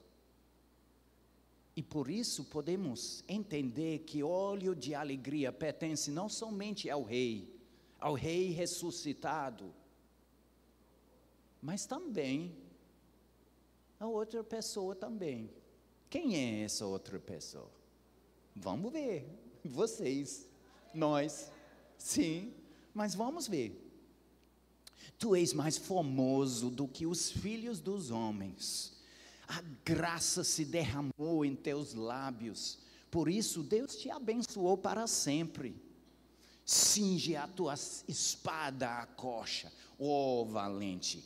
E 1.75 1.81
por 1.81 2.09
isso 2.09 2.45
podemos 2.45 3.23
entender 3.27 3.99
que 3.99 4.21
óleo 4.21 4.75
de 4.75 4.93
alegria 4.93 5.51
pertence 5.51 6.11
não 6.11 6.27
somente 6.27 6.89
ao 6.89 7.03
rei, 7.03 7.57
ao 7.99 8.13
rei 8.13 8.49
ressuscitado, 8.49 9.73
mas 11.61 11.85
também 11.85 12.57
a 14.01 14.07
outra 14.07 14.43
pessoa 14.43 14.93
também. 14.93 15.49
Quem 16.09 16.35
é 16.35 16.63
essa 16.63 16.85
outra 16.85 17.19
pessoa? 17.19 17.71
Vamos 18.55 18.91
ver. 18.91 19.25
Vocês, 19.63 20.47
nós, 20.93 21.49
sim, 21.97 22.53
mas 22.93 23.15
vamos 23.15 23.47
ver. 23.47 23.79
Tu 25.17 25.35
és 25.35 25.53
mais 25.53 25.77
formoso 25.77 26.69
do 26.69 26.87
que 26.87 27.05
os 27.05 27.31
filhos 27.31 27.79
dos 27.79 28.11
homens 28.11 28.99
a 29.51 29.61
graça 29.83 30.45
se 30.45 30.63
derramou 30.63 31.43
em 31.43 31.53
teus 31.53 31.93
lábios, 31.93 32.79
por 33.09 33.27
isso 33.27 33.61
Deus 33.61 33.97
te 33.97 34.09
abençoou 34.09 34.77
para 34.77 35.05
sempre. 35.07 35.75
Cinge 36.63 37.35
a 37.35 37.45
tua 37.47 37.73
espada 38.07 38.99
à 38.99 39.05
coxa, 39.05 39.69
ó 39.99 40.41
oh, 40.41 40.45
valente, 40.45 41.25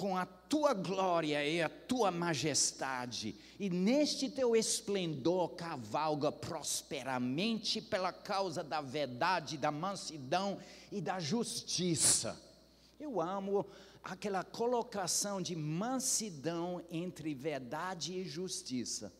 com 0.00 0.16
a 0.16 0.24
tua 0.24 0.72
glória 0.72 1.46
e 1.46 1.60
a 1.60 1.68
tua 1.68 2.10
majestade, 2.10 3.36
e 3.58 3.68
neste 3.68 4.30
teu 4.30 4.56
esplendor 4.56 5.50
cavalga 5.50 6.32
prosperamente 6.32 7.82
pela 7.82 8.10
causa 8.10 8.64
da 8.64 8.80
verdade, 8.80 9.58
da 9.58 9.70
mansidão 9.70 10.58
e 10.90 11.02
da 11.02 11.20
justiça. 11.20 12.40
Eu 12.98 13.20
amo 13.20 13.66
aquela 14.02 14.42
colocação 14.42 15.42
de 15.42 15.54
mansidão 15.54 16.82
entre 16.90 17.34
verdade 17.34 18.14
e 18.14 18.24
justiça. 18.24 19.12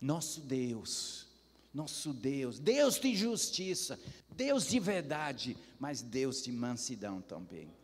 Nosso 0.00 0.40
Deus, 0.40 1.26
nosso 1.74 2.14
Deus, 2.14 2.58
Deus 2.58 2.98
de 2.98 3.14
justiça, 3.14 4.00
Deus 4.30 4.66
de 4.66 4.80
verdade, 4.80 5.54
mas 5.78 6.00
Deus 6.00 6.42
de 6.42 6.50
mansidão 6.50 7.20
também. 7.20 7.78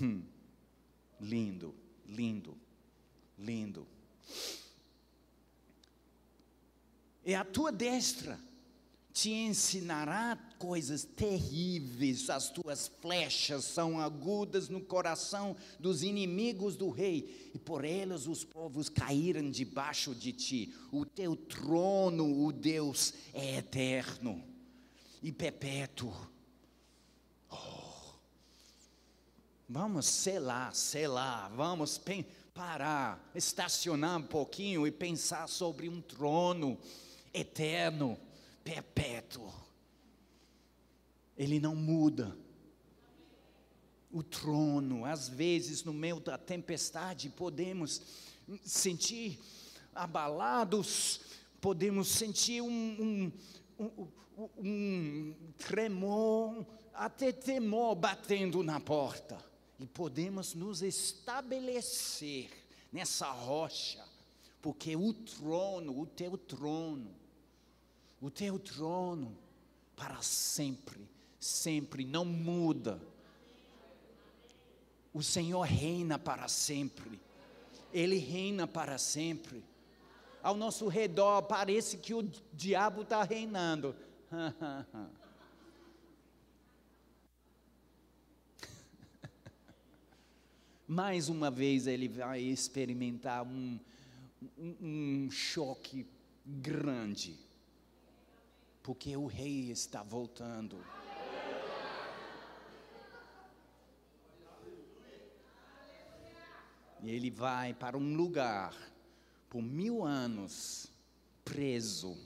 Hum, 0.00 0.22
lindo, 1.20 1.74
lindo, 2.06 2.56
lindo. 3.38 3.86
É 7.24 7.34
a 7.34 7.44
tua 7.44 7.72
destra 7.72 8.38
te 9.14 9.30
ensinará 9.30 10.36
coisas 10.58 11.04
terríveis, 11.04 12.28
as 12.28 12.50
tuas 12.50 12.90
flechas 13.00 13.64
são 13.64 14.00
agudas 14.00 14.68
no 14.68 14.80
coração 14.80 15.56
dos 15.78 16.02
inimigos 16.02 16.76
do 16.76 16.90
rei, 16.90 17.52
e 17.54 17.58
por 17.58 17.84
elas 17.84 18.26
os 18.26 18.42
povos 18.42 18.88
caíram 18.88 19.48
debaixo 19.48 20.16
de 20.16 20.32
ti. 20.32 20.74
O 20.90 21.06
teu 21.06 21.36
trono, 21.36 22.44
o 22.44 22.50
Deus, 22.50 23.14
é 23.32 23.58
eterno 23.58 24.44
e 25.22 25.30
perpétuo. 25.30 26.12
Oh. 27.48 27.84
Vamos 29.68 30.04
selar, 30.06 30.74
selar, 30.74 31.50
vamos 31.54 31.98
parar, 32.52 33.30
estacionar 33.34 34.18
um 34.18 34.22
pouquinho 34.22 34.86
e 34.86 34.90
pensar 34.90 35.48
sobre 35.48 35.88
um 35.88 36.02
trono 36.02 36.78
eterno 37.32 38.18
perpétuo. 38.62 39.50
Ele 41.36 41.58
não 41.58 41.74
muda. 41.74 42.36
O 44.12 44.22
trono, 44.22 45.04
às 45.04 45.28
vezes 45.28 45.82
no 45.82 45.92
meio 45.92 46.20
da 46.20 46.36
tempestade, 46.36 47.30
podemos 47.30 48.02
sentir 48.62 49.40
abalados, 49.94 51.22
podemos 51.60 52.08
sentir 52.08 52.60
um, 52.60 53.32
um, 53.78 53.88
um, 54.38 54.54
um 54.58 55.52
tremor, 55.56 56.66
até 56.92 57.32
temor 57.32 57.94
batendo 57.96 58.62
na 58.62 58.78
porta. 58.78 59.53
E 59.78 59.86
podemos 59.86 60.54
nos 60.54 60.82
estabelecer 60.82 62.50
nessa 62.92 63.30
rocha, 63.30 64.04
porque 64.62 64.94
o 64.94 65.12
trono, 65.12 66.00
o 66.00 66.06
teu 66.06 66.38
trono, 66.38 67.10
o 68.20 68.30
teu 68.30 68.58
trono 68.58 69.36
para 69.96 70.22
sempre, 70.22 71.00
sempre, 71.40 72.04
não 72.04 72.24
muda. 72.24 73.00
O 75.12 75.22
Senhor 75.22 75.62
reina 75.62 76.18
para 76.18 76.48
sempre, 76.48 77.20
Ele 77.92 78.18
reina 78.18 78.66
para 78.66 78.96
sempre. 78.96 79.62
Ao 80.42 80.56
nosso 80.56 80.88
redor 80.88 81.42
parece 81.42 81.96
que 81.96 82.14
o 82.14 82.22
diabo 82.52 83.02
está 83.02 83.22
reinando. 83.22 83.94
mais 90.86 91.28
uma 91.28 91.50
vez 91.50 91.86
ele 91.86 92.08
vai 92.08 92.40
experimentar 92.40 93.42
um, 93.42 93.78
um, 94.58 94.76
um 94.80 95.30
choque 95.30 96.06
grande, 96.44 97.38
porque 98.82 99.16
o 99.16 99.26
rei 99.26 99.70
está 99.70 100.02
voltando. 100.02 100.78
E 107.02 107.10
ele 107.10 107.30
vai 107.30 107.74
para 107.74 107.98
um 107.98 108.16
lugar 108.16 108.74
por 109.50 109.62
mil 109.62 110.02
anos 110.02 110.90
preso, 111.44 112.16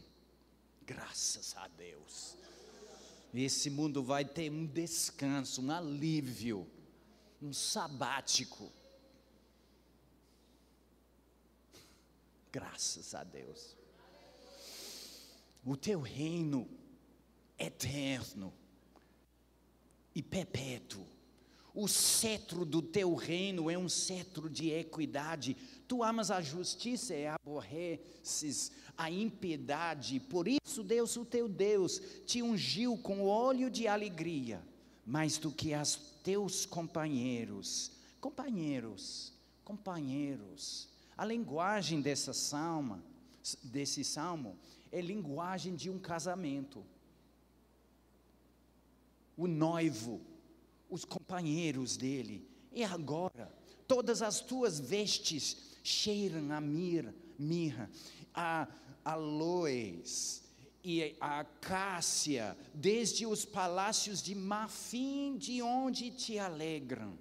graças 0.87 1.57
a 1.57 1.67
Deus. 1.69 2.37
Esse 3.35 3.71
mundo 3.71 4.03
vai 4.03 4.25
ter 4.25 4.51
um 4.51 4.65
descanso, 4.65 5.61
um 5.61 5.71
alívio, 5.71 6.67
um 7.41 7.53
sabático. 7.53 8.73
Graças 12.51 13.15
a 13.15 13.23
Deus. 13.23 13.77
O 15.65 15.77
teu 15.77 16.01
reino 16.01 16.69
eterno 17.59 18.53
e 20.15 20.23
perpétuo 20.23 21.07
o 21.81 21.87
cetro 21.87 22.65
do 22.65 22.83
teu 22.83 23.15
reino 23.15 23.71
é 23.71 23.79
um 23.79 23.89
cetro 23.89 24.51
de 24.51 24.69
equidade. 24.71 25.57
Tu 25.87 26.03
amas 26.03 26.29
a 26.29 26.43
justiça 26.43 27.15
e 27.15 27.29
aborreces 27.29 28.73
a 28.97 29.09
impiedade. 29.09 30.19
Por 30.19 30.49
isso, 30.49 30.83
Deus, 30.83 31.17
o 31.17 31.25
teu 31.25 31.49
Deus, 31.49 32.03
te 32.27 32.43
ungiu 32.43 32.99
com 32.99 33.25
óleo 33.25 33.71
de 33.71 33.87
alegria, 33.87 34.61
mais 35.07 35.39
do 35.39 35.53
que 35.53 35.73
as 35.73 35.95
teus 36.29 36.67
companheiros. 36.67 37.91
Companheiros, 38.21 39.33
companheiros. 39.65 40.87
A 41.17 41.25
linguagem 41.25 42.03
dessa 42.03 42.35
salma, 42.35 43.03
desse 43.63 44.05
salmo 44.05 44.59
é 44.93 45.01
linguagem 45.01 45.75
de 45.75 45.89
um 45.89 45.99
casamento. 45.99 46.85
O 49.39 49.47
noivo 49.47 50.21
os 50.91 51.03
companheiros 51.03 51.97
dele. 51.97 52.47
E 52.73 52.85
agora, 52.85 53.51
todas 53.87 54.21
as 54.21 54.39
tuas 54.39 54.79
vestes 54.79 55.79
cheiram 55.83 56.53
a 56.53 56.61
mir, 56.61 57.15
mirra, 57.39 57.91
a 58.35 58.69
aloes 59.03 60.43
e 60.83 61.17
a 61.21 61.41
acácia, 61.41 62.57
desde 62.73 63.27
os 63.27 63.45
palácios 63.45 64.23
de 64.23 64.35
marfim, 64.35 65.37
de 65.37 65.61
onde 65.61 66.11
te 66.11 66.39
alegram. 66.39 67.19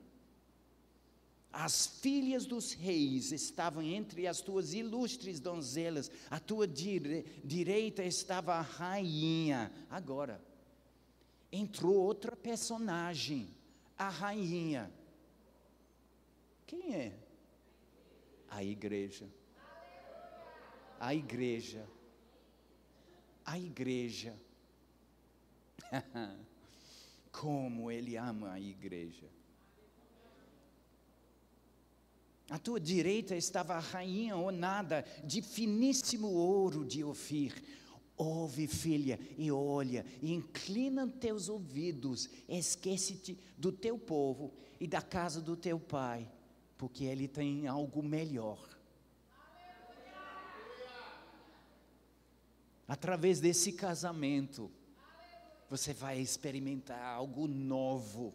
As 1.52 1.88
filhas 1.88 2.46
dos 2.46 2.74
reis 2.74 3.32
estavam 3.32 3.82
entre 3.82 4.28
as 4.28 4.42
tuas 4.42 4.74
ilustres 4.74 5.40
donzelas, 5.40 6.12
a 6.30 6.40
tua 6.40 6.68
dire, 6.68 7.26
direita 7.44 8.04
estava 8.04 8.54
a 8.54 8.62
rainha. 8.62 9.72
Agora, 9.90 10.40
entrou 11.52 11.96
outra 11.96 12.36
personagem 12.36 13.56
a 13.98 14.10
rainha. 14.10 14.92
Quem 16.68 16.94
é? 16.94 17.18
A 18.50 18.64
igreja. 18.64 19.28
A 21.00 21.16
igreja. 21.16 21.88
A 23.48 23.58
igreja. 23.58 24.38
Como 27.32 27.90
ele 27.90 28.16
ama 28.18 28.52
a 28.52 28.60
igreja. 28.60 29.26
À 32.50 32.60
tua 32.60 32.80
direita 32.80 33.36
estava 33.36 33.74
a 33.74 33.80
rainha 33.80 34.36
nada 34.52 35.04
de 35.24 35.42
finíssimo 35.42 36.28
ouro 36.28 36.86
de 36.86 37.04
Ofir, 37.04 37.54
Ouve, 38.18 38.66
filha, 38.66 39.20
e 39.38 39.52
olha, 39.52 40.04
e 40.24 40.34
inclina 40.34 41.08
teus 41.08 41.50
ouvidos, 41.50 42.28
esquece-te 42.50 43.38
do 43.56 43.72
teu 43.72 43.96
povo 43.96 44.52
e 44.80 44.88
da 44.88 45.04
casa 45.04 45.40
do 45.40 45.56
teu 45.56 45.80
pai, 45.80 46.28
porque 46.80 47.04
ele 47.04 47.28
tem 47.28 47.68
algo 47.68 48.02
melhor. 48.02 48.77
Através 52.88 53.40
desse 53.42 53.74
casamento, 53.74 54.72
você 55.70 55.94
vai 55.94 56.20
experimentar 56.20 57.04
algo 57.04 57.48
novo. 57.48 58.34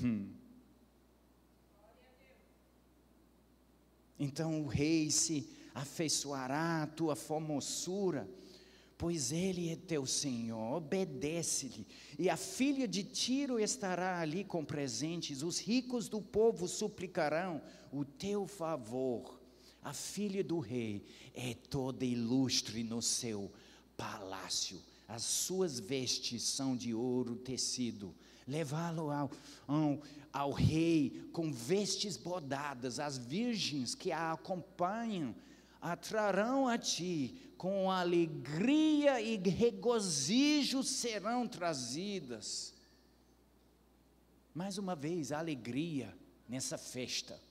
Hum. 0.00 0.32
Então 4.18 4.62
o 4.62 4.66
rei 4.66 5.10
se 5.10 5.48
afeiçoará 5.74 6.84
à 6.84 6.86
tua 6.86 7.16
formosura, 7.16 8.28
pois 8.96 9.30
ele 9.32 9.70
é 9.70 9.76
teu 9.76 10.06
Senhor, 10.06 10.76
obedece-lhe. 10.76 11.86
E 12.18 12.30
a 12.30 12.36
filha 12.36 12.88
de 12.88 13.02
Tiro 13.02 13.58
estará 13.58 14.20
ali 14.20 14.44
com 14.44 14.64
presentes, 14.64 15.42
os 15.42 15.58
ricos 15.58 16.08
do 16.08 16.22
povo 16.22 16.66
suplicarão 16.68 17.60
o 17.92 18.04
teu 18.04 18.46
favor. 18.46 19.35
A 19.86 19.92
filha 19.92 20.42
do 20.42 20.58
rei 20.58 21.06
é 21.32 21.54
toda 21.54 22.04
ilustre 22.04 22.82
no 22.82 23.00
seu 23.00 23.52
palácio, 23.96 24.82
as 25.06 25.22
suas 25.22 25.78
vestes 25.78 26.42
são 26.42 26.76
de 26.76 26.92
ouro 26.92 27.36
tecido. 27.36 28.12
Levá-lo 28.48 29.12
ao, 29.12 29.30
ao, 29.64 30.02
ao 30.32 30.50
rei 30.50 31.28
com 31.32 31.52
vestes 31.52 32.16
bordadas, 32.16 32.98
as 32.98 33.16
virgens 33.16 33.94
que 33.94 34.10
a 34.10 34.32
acompanham 34.32 35.32
atrarão 35.80 36.66
a 36.66 36.76
ti, 36.76 37.52
com 37.56 37.88
alegria 37.88 39.20
e 39.20 39.36
regozijo 39.36 40.82
serão 40.82 41.46
trazidas. 41.46 42.74
Mais 44.52 44.78
uma 44.78 44.96
vez, 44.96 45.30
alegria 45.30 46.12
nessa 46.48 46.76
festa. 46.76 47.45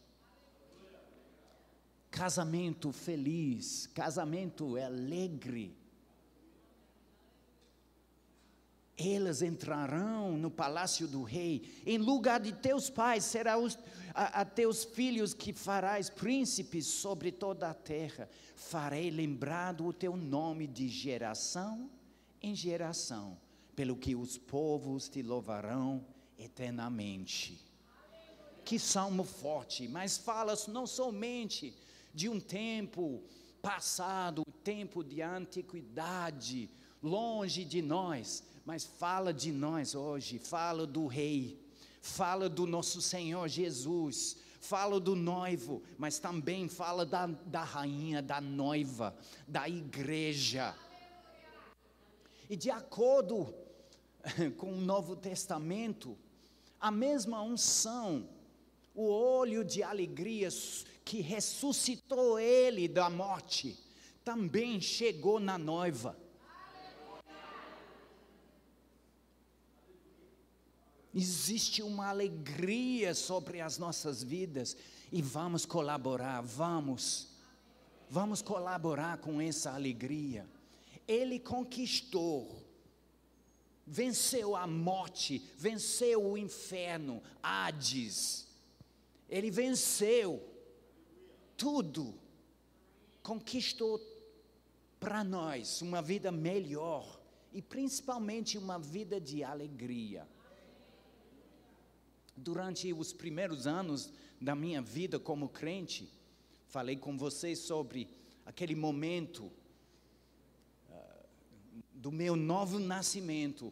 Casamento 2.15 2.93
feliz, 2.93 3.87
casamento 3.87 4.77
alegre 4.77 5.75
elas 8.97 9.41
entrarão 9.41 10.37
no 10.37 10.49
palácio 10.49 11.07
do 11.07 11.23
rei, 11.23 11.81
em 11.85 11.97
lugar 11.97 12.39
de 12.39 12.53
teus 12.53 12.89
pais 12.89 13.25
será 13.25 13.57
os, 13.57 13.77
a, 14.13 14.41
a, 14.41 14.45
teus 14.45 14.85
filhos 14.85 15.33
que 15.33 15.51
farás 15.51 16.09
príncipes 16.09 16.85
sobre 16.85 17.31
toda 17.31 17.69
a 17.69 17.73
terra. 17.73 18.29
Farei 18.55 19.11
lembrado 19.11 19.85
o 19.85 19.91
teu 19.91 20.15
nome 20.15 20.65
de 20.65 20.87
geração 20.87 21.89
em 22.41 22.55
geração, 22.55 23.37
pelo 23.75 23.97
que 23.97 24.15
os 24.15 24.37
povos 24.37 25.09
te 25.09 25.21
louvarão 25.21 26.05
eternamente. 26.39 27.61
Que 28.63 28.79
salmo 28.79 29.25
forte, 29.25 29.87
mas 29.89 30.17
fala 30.17 30.55
não 30.69 30.87
somente 30.87 31.75
de 32.15 32.29
um 32.29 32.39
tempo 32.39 33.21
passado, 33.61 34.43
tempo 34.63 35.03
de 35.03 35.21
antiguidade, 35.21 36.69
longe 37.03 37.65
de 37.65 37.81
nós, 37.81 38.41
mas 38.65 38.85
fala 38.85 39.33
de 39.33 39.51
nós 39.51 39.93
hoje, 39.93 40.39
fala 40.39 40.87
do 40.87 41.07
Rei, 41.07 41.59
fala 42.01 42.47
do 42.47 42.65
nosso 42.65 43.01
Senhor 43.01 43.49
Jesus, 43.49 44.37
fala 44.61 44.97
do 44.97 45.13
noivo, 45.13 45.83
mas 45.97 46.17
também 46.17 46.69
fala 46.69 47.05
da, 47.05 47.27
da 47.27 47.63
rainha, 47.65 48.21
da 48.21 48.39
noiva, 48.39 49.13
da 49.45 49.67
igreja. 49.67 50.73
E 52.49 52.55
de 52.55 52.71
acordo 52.71 53.53
com 54.57 54.71
o 54.71 54.81
Novo 54.81 55.17
Testamento, 55.17 56.17
a 56.79 56.89
mesma 56.89 57.41
unção, 57.41 58.29
o 58.95 59.03
olho 59.03 59.65
de 59.65 59.83
alegria 59.83 60.49
que 61.05 61.21
ressuscitou 61.21 62.39
ele 62.39 62.87
da 62.87 63.11
morte, 63.11 63.77
também 64.23 64.81
chegou 64.81 65.39
na 65.39 65.55
noiva. 65.55 66.17
Existe 71.13 71.83
uma 71.83 72.09
alegria 72.09 73.13
sobre 73.13 73.61
as 73.61 73.77
nossas 73.77 74.21
vidas 74.23 74.75
e 75.11 75.21
vamos 75.21 75.65
colaborar, 75.65 76.41
vamos. 76.41 77.29
Vamos 78.09 78.41
colaborar 78.41 79.19
com 79.19 79.39
essa 79.39 79.71
alegria. 79.71 80.45
Ele 81.07 81.39
conquistou, 81.39 82.61
venceu 83.85 84.55
a 84.55 84.67
morte, 84.67 85.41
venceu 85.57 86.31
o 86.31 86.37
inferno, 86.37 87.21
Hades. 87.41 88.47
Ele 89.29 89.49
venceu 89.49 90.54
tudo, 91.57 92.13
conquistou 93.21 93.99
para 94.99 95.23
nós 95.23 95.81
uma 95.81 96.01
vida 96.01 96.31
melhor 96.31 97.19
e 97.53 97.61
principalmente 97.61 98.57
uma 98.57 98.77
vida 98.77 99.19
de 99.19 99.43
alegria. 99.43 100.27
Durante 102.35 102.91
os 102.91 103.13
primeiros 103.13 103.65
anos 103.65 104.11
da 104.41 104.55
minha 104.55 104.81
vida 104.81 105.19
como 105.19 105.47
crente, 105.47 106.09
falei 106.67 106.97
com 106.97 107.17
vocês 107.17 107.59
sobre 107.59 108.09
aquele 108.45 108.75
momento 108.75 109.45
uh, 110.89 111.27
do 111.93 112.11
meu 112.11 112.35
novo 112.35 112.77
nascimento 112.77 113.71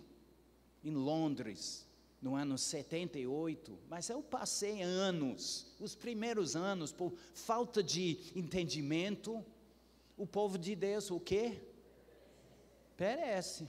em 0.84 0.91
Londres, 0.91 1.86
no 2.24 2.36
ano 2.36 2.58
78, 2.58 3.78
mas 3.90 4.10
eu 4.10 4.24
passei 4.24 4.82
anos, 4.82 5.68
os 5.78 5.94
primeiros 5.94 6.56
anos, 6.56 6.94
por 6.94 7.14
falta 7.34 7.84
de 7.84 8.18
entendimento, 8.34 9.46
o 10.16 10.26
povo 10.26 10.58
de 10.58 10.74
Deus, 10.74 11.12
o 11.12 11.20
quê? 11.20 11.60
Perece. 12.96 13.68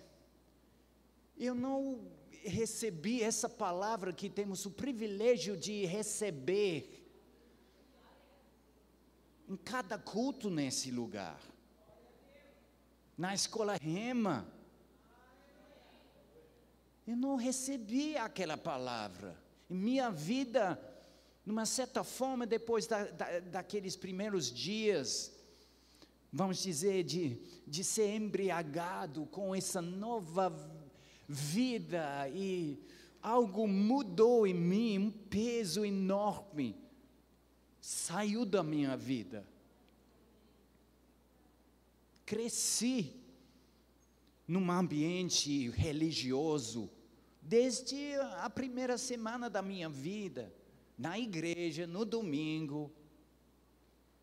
Eu 1.37 1.53
não 1.53 2.07
recebi 2.45 3.25
essa 3.25 3.49
palavra 3.49 4.13
que 4.13 4.31
temos 4.31 4.65
o 4.65 4.71
privilégio 4.71 5.57
de 5.57 5.85
receber 5.85 7.05
em 9.49 9.57
cada 9.57 9.99
culto 9.99 10.49
nesse 10.49 10.93
lugar. 10.93 11.41
Na 13.19 13.35
escola 13.35 13.75
Rema, 13.75 14.47
eu 17.07 17.17
não 17.17 17.37
recebi 17.37 18.17
aquela 18.17 18.57
palavra. 18.57 19.37
Minha 19.69 20.11
vida, 20.11 20.81
numa 21.45 21.67
certa 21.67 22.03
forma, 22.03 22.47
depois 22.47 22.87
da, 22.87 23.05
da, 23.05 23.41
daqueles 23.41 23.97
primeiros 23.97 24.51
dias, 24.51 25.33
vamos 26.33 26.63
dizer, 26.63 27.05
de, 27.05 27.39
de 27.67 27.85
ser 27.85 28.15
embriagado 28.15 29.27
com 29.27 29.55
essa 29.55 29.83
nova 29.83 30.53
vida 31.29 32.29
e 32.31 32.79
algo 33.23 33.67
mudou 33.67 34.47
em 34.47 34.55
mim, 34.55 34.99
um 34.99 35.11
peso 35.11 35.85
enorme 35.85 36.85
saiu 37.85 38.47
da 38.47 38.63
minha 38.63 38.97
vida. 38.97 39.47
Cresci 42.25 43.13
num 44.49 44.71
ambiente 44.71 45.69
religioso, 45.69 46.91
desde 47.45 48.15
a 48.39 48.49
primeira 48.49 48.97
semana 48.97 49.51
da 49.51 49.61
minha 49.61 49.89
vida, 49.89 50.53
na 50.97 51.19
igreja, 51.19 51.87
no 51.87 52.05
domingo, 52.05 52.91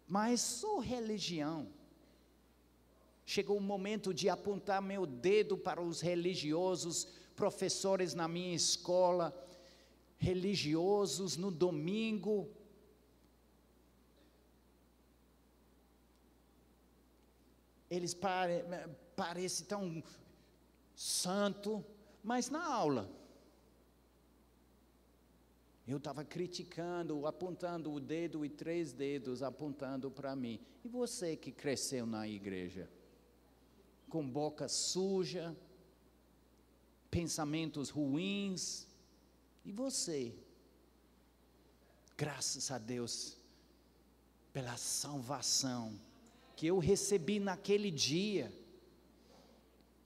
mas 0.07 0.41
só 0.41 0.79
religião. 0.79 1.71
Chegou 3.23 3.57
o 3.57 3.61
momento 3.61 4.11
de 4.11 4.27
apontar 4.27 4.81
meu 4.81 5.05
dedo 5.05 5.55
para 5.55 5.79
os 5.81 6.01
religiosos, 6.01 7.07
professores 7.35 8.15
na 8.15 8.27
minha 8.27 8.55
escola, 8.55 9.31
religiosos 10.17 11.37
no 11.37 11.51
domingo. 11.51 12.49
Eles 17.89 18.15
pare, 18.15 18.63
parecem 19.15 19.67
tão 19.67 20.03
santo, 20.95 21.85
mas 22.23 22.49
na 22.49 22.63
aula. 22.63 23.09
Eu 25.87 25.97
estava 25.97 26.23
criticando, 26.23 27.25
apontando 27.25 27.91
o 27.91 27.99
dedo 27.99 28.45
e 28.45 28.49
três 28.49 28.93
dedos 28.93 29.41
apontando 29.41 30.09
para 30.09 30.35
mim. 30.35 30.59
E 30.83 30.87
você 30.87 31.35
que 31.35 31.51
cresceu 31.51 32.05
na 32.05 32.27
igreja? 32.27 32.89
Com 34.07 34.27
boca 34.27 34.67
suja, 34.67 35.55
pensamentos 37.09 37.89
ruins. 37.89 38.87
E 39.65 39.71
você? 39.71 40.33
Graças 42.15 42.69
a 42.71 42.77
Deus 42.77 43.37
pela 44.53 44.77
salvação 44.77 45.99
que 46.55 46.67
eu 46.67 46.77
recebi 46.77 47.39
naquele 47.39 47.89
dia 47.89 48.53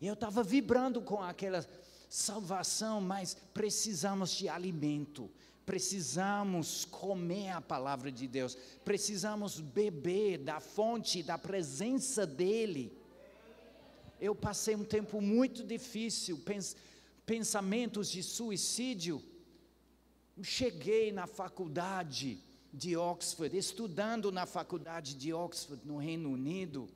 eu 0.08 0.14
estava 0.14 0.44
vibrando 0.44 1.02
com 1.02 1.22
aquela 1.22 1.64
salvação, 2.10 3.02
mas 3.02 3.36
precisamos 3.54 4.32
de 4.32 4.48
alimento, 4.48 5.30
precisamos 5.66 6.86
comer 6.86 7.50
a 7.50 7.62
palavra 7.62 8.12
de 8.12 8.28
Deus, 8.28 8.58
precisamos 8.84 9.60
beber 9.60 10.40
da 10.40 10.60
fonte, 10.60 11.24
da 11.24 11.38
presença 11.38 12.26
dEle. 12.26 12.92
Eu 14.20 14.36
passei 14.36 14.76
um 14.76 14.86
tempo 14.86 15.20
muito 15.22 15.64
difícil, 15.64 16.38
pens 16.40 16.76
pensamentos 17.26 18.10
de 18.10 18.22
suicídio. 18.22 19.22
Cheguei 20.44 21.12
na 21.12 21.26
faculdade 21.26 22.40
de 22.72 22.96
Oxford, 22.96 23.58
estudando 23.58 24.32
na 24.32 24.46
faculdade 24.46 25.16
de 25.16 25.34
Oxford, 25.34 25.82
no 25.86 25.98
Reino 25.98 26.30
Unido 26.32 26.88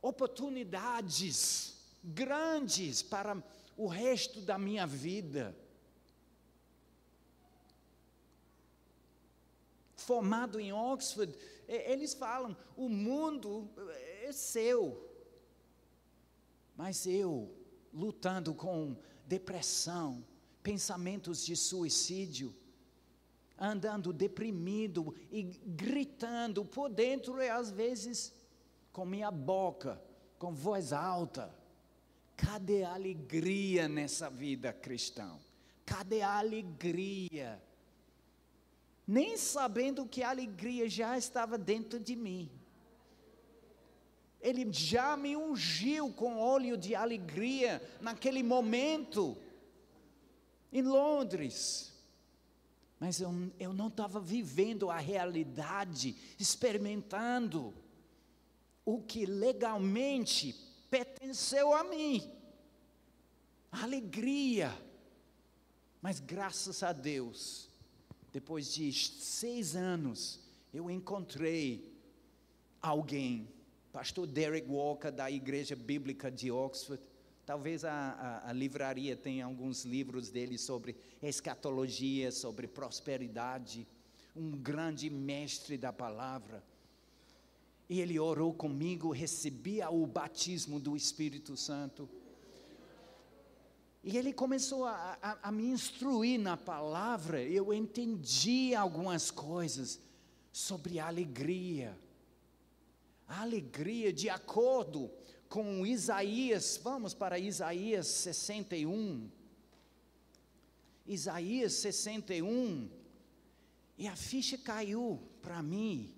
oportunidades 0.00 1.76
grandes 2.02 3.02
para 3.02 3.42
o 3.76 3.86
resto 3.86 4.40
da 4.40 4.58
minha 4.58 4.86
vida. 4.86 5.56
Formado 9.96 10.58
em 10.58 10.72
Oxford, 10.72 11.36
eles 11.66 12.14
falam: 12.14 12.56
o 12.76 12.88
mundo 12.88 13.70
é 14.22 14.32
seu. 14.32 15.06
Mas 16.76 17.06
eu, 17.06 17.54
lutando 17.92 18.54
com 18.54 18.96
depressão, 19.26 20.24
pensamentos 20.62 21.44
de 21.44 21.56
suicídio, 21.56 22.54
andando 23.58 24.12
deprimido 24.12 25.14
e 25.30 25.42
gritando 25.42 26.64
por 26.64 26.88
dentro 26.88 27.42
e 27.42 27.48
às 27.48 27.70
vezes 27.70 28.32
com 28.92 29.04
minha 29.04 29.30
boca, 29.30 30.00
com 30.38 30.54
voz 30.54 30.92
alta. 30.92 31.54
Cadê 32.38 32.84
a 32.84 32.94
alegria 32.94 33.88
nessa 33.88 34.30
vida 34.30 34.72
cristã? 34.72 35.36
Cadê 35.84 36.22
a 36.22 36.38
alegria? 36.38 37.60
Nem 39.04 39.36
sabendo 39.36 40.06
que 40.06 40.22
a 40.22 40.30
alegria 40.30 40.88
já 40.88 41.18
estava 41.18 41.58
dentro 41.58 41.98
de 41.98 42.14
mim. 42.14 42.48
Ele 44.40 44.72
já 44.72 45.16
me 45.16 45.36
ungiu 45.36 46.12
com 46.12 46.38
óleo 46.38 46.76
de 46.76 46.94
alegria 46.94 47.82
naquele 48.00 48.44
momento, 48.44 49.36
em 50.72 50.82
Londres. 50.82 51.92
Mas 53.00 53.20
eu, 53.20 53.32
eu 53.58 53.72
não 53.72 53.88
estava 53.88 54.20
vivendo 54.20 54.90
a 54.90 54.98
realidade, 54.98 56.14
experimentando 56.38 57.74
o 58.84 59.02
que 59.02 59.26
legalmente 59.26 60.67
pertenceu 60.90 61.74
a 61.74 61.84
mim. 61.84 62.30
Alegria. 63.70 64.76
Mas 66.00 66.20
graças 66.20 66.82
a 66.82 66.92
Deus, 66.92 67.68
depois 68.32 68.72
de 68.72 68.92
seis 68.92 69.74
anos, 69.74 70.40
eu 70.72 70.90
encontrei 70.90 71.92
alguém, 72.80 73.48
pastor 73.92 74.26
Derek 74.26 74.70
Walker, 74.70 75.10
da 75.10 75.30
Igreja 75.30 75.74
Bíblica 75.74 76.30
de 76.30 76.50
Oxford. 76.50 77.02
Talvez 77.44 77.84
a, 77.84 77.92
a, 77.92 78.50
a 78.50 78.52
livraria 78.52 79.16
tenha 79.16 79.44
alguns 79.44 79.84
livros 79.84 80.30
dele 80.30 80.58
sobre 80.58 80.96
escatologia, 81.22 82.30
sobre 82.30 82.68
prosperidade. 82.68 83.86
Um 84.36 84.52
grande 84.52 85.10
mestre 85.10 85.76
da 85.76 85.92
palavra. 85.92 86.62
E 87.88 88.00
ele 88.00 88.18
orou 88.18 88.52
comigo, 88.52 89.10
recebia 89.10 89.90
o 89.90 90.06
batismo 90.06 90.78
do 90.78 90.94
Espírito 90.94 91.56
Santo. 91.56 92.08
E 94.04 94.16
ele 94.16 94.32
começou 94.32 94.84
a, 94.84 95.18
a, 95.22 95.48
a, 95.48 95.52
me 95.52 95.64
instruir 95.64 96.38
na 96.38 96.56
palavra, 96.56 97.42
eu 97.42 97.72
entendi 97.72 98.74
algumas 98.74 99.30
coisas 99.30 100.00
sobre 100.52 101.00
alegria. 101.00 101.98
A 103.26 103.42
alegria, 103.42 104.12
de 104.12 104.28
acordo 104.28 105.10
com 105.48 105.86
Isaías, 105.86 106.78
vamos 106.82 107.14
para 107.14 107.38
Isaías 107.38 108.06
61. 108.06 109.30
Isaías 111.06 111.72
61, 111.72 112.90
e 113.96 114.06
a 114.06 114.14
ficha 114.14 114.58
caiu 114.58 115.18
para 115.40 115.62
mim 115.62 116.14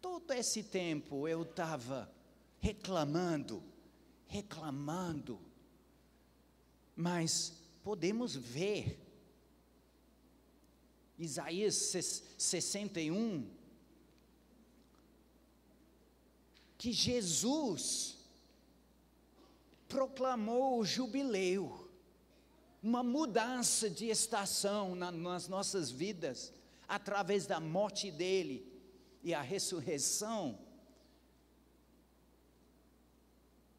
todo 0.00 0.32
esse 0.32 0.62
tempo 0.62 1.26
eu 1.26 1.42
estava 1.42 2.10
reclamando, 2.60 3.62
reclamando, 4.26 5.40
mas 6.94 7.54
podemos 7.82 8.36
ver, 8.36 8.98
Isaías 11.18 11.74
61, 12.38 13.50
que 16.78 16.92
Jesus 16.92 18.16
proclamou 19.88 20.78
o 20.78 20.84
jubileu. 20.84 21.88
uma 22.82 23.02
mudança 23.02 23.90
de 23.90 24.06
estação 24.06 24.94
na, 24.94 25.10
nas 25.10 25.48
nossas 25.48 25.90
vidas, 25.90 26.50
através 26.88 27.46
da 27.46 27.60
morte 27.60 28.10
dele 28.10 28.69
e 29.22 29.34
a 29.34 29.42
ressurreição. 29.42 30.58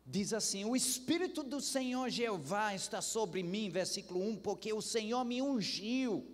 Diz 0.06 0.34
assim: 0.34 0.66
O 0.66 0.76
Espírito 0.76 1.44
do 1.44 1.62
Senhor 1.62 2.10
Jeová 2.10 2.76
está 2.76 3.02
sobre 3.02 3.42
mim, 3.44 3.70
versículo 3.70 4.22
1, 4.30 4.38
porque 4.38 4.74
o 4.74 4.82
Senhor 4.82 5.24
me 5.24 5.42
ungiu. 5.42 6.26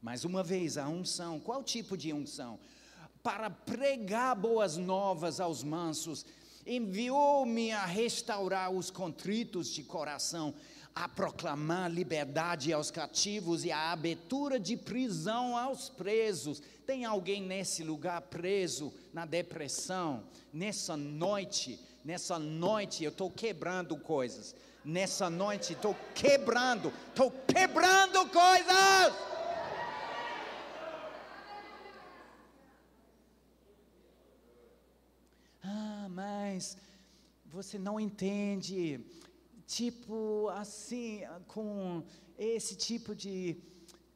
Mais 0.00 0.24
uma 0.24 0.42
vez, 0.42 0.76
a 0.76 0.88
unção, 0.88 1.40
qual 1.40 1.62
tipo 1.62 1.96
de 1.96 2.12
unção? 2.12 2.58
Para 3.22 3.48
pregar 3.48 4.36
boas 4.36 4.76
novas 4.76 5.40
aos 5.40 5.62
mansos, 5.62 6.26
enviou-me 6.66 7.72
a 7.72 7.84
restaurar 7.84 8.70
os 8.70 8.90
contritos 8.90 9.68
de 9.68 9.82
coração, 9.82 10.54
a 10.94 11.08
proclamar 11.08 11.90
liberdade 11.90 12.72
aos 12.72 12.90
cativos 12.90 13.64
e 13.64 13.72
a 13.72 13.90
abertura 13.90 14.60
de 14.60 14.76
prisão 14.76 15.56
aos 15.56 15.88
presos. 15.88 16.62
Tem 16.86 17.04
alguém 17.04 17.42
nesse 17.42 17.82
lugar 17.82 18.20
preso, 18.22 18.94
na 19.12 19.26
depressão, 19.26 20.22
nessa 20.52 20.96
noite? 20.96 21.80
Nessa 22.04 22.38
noite 22.38 23.02
eu 23.02 23.10
estou 23.10 23.28
quebrando 23.28 23.96
coisas. 23.96 24.54
Nessa 24.84 25.28
noite 25.28 25.72
estou 25.72 25.96
quebrando, 26.14 26.92
estou 27.08 27.30
quebrando 27.30 28.28
coisas. 28.28 29.14
Ah, 35.64 36.06
mas 36.10 36.76
você 37.46 37.78
não 37.78 37.98
entende 37.98 39.00
tipo 39.66 40.48
assim, 40.50 41.22
com 41.46 42.02
esse 42.38 42.76
tipo 42.76 43.14
de, 43.14 43.56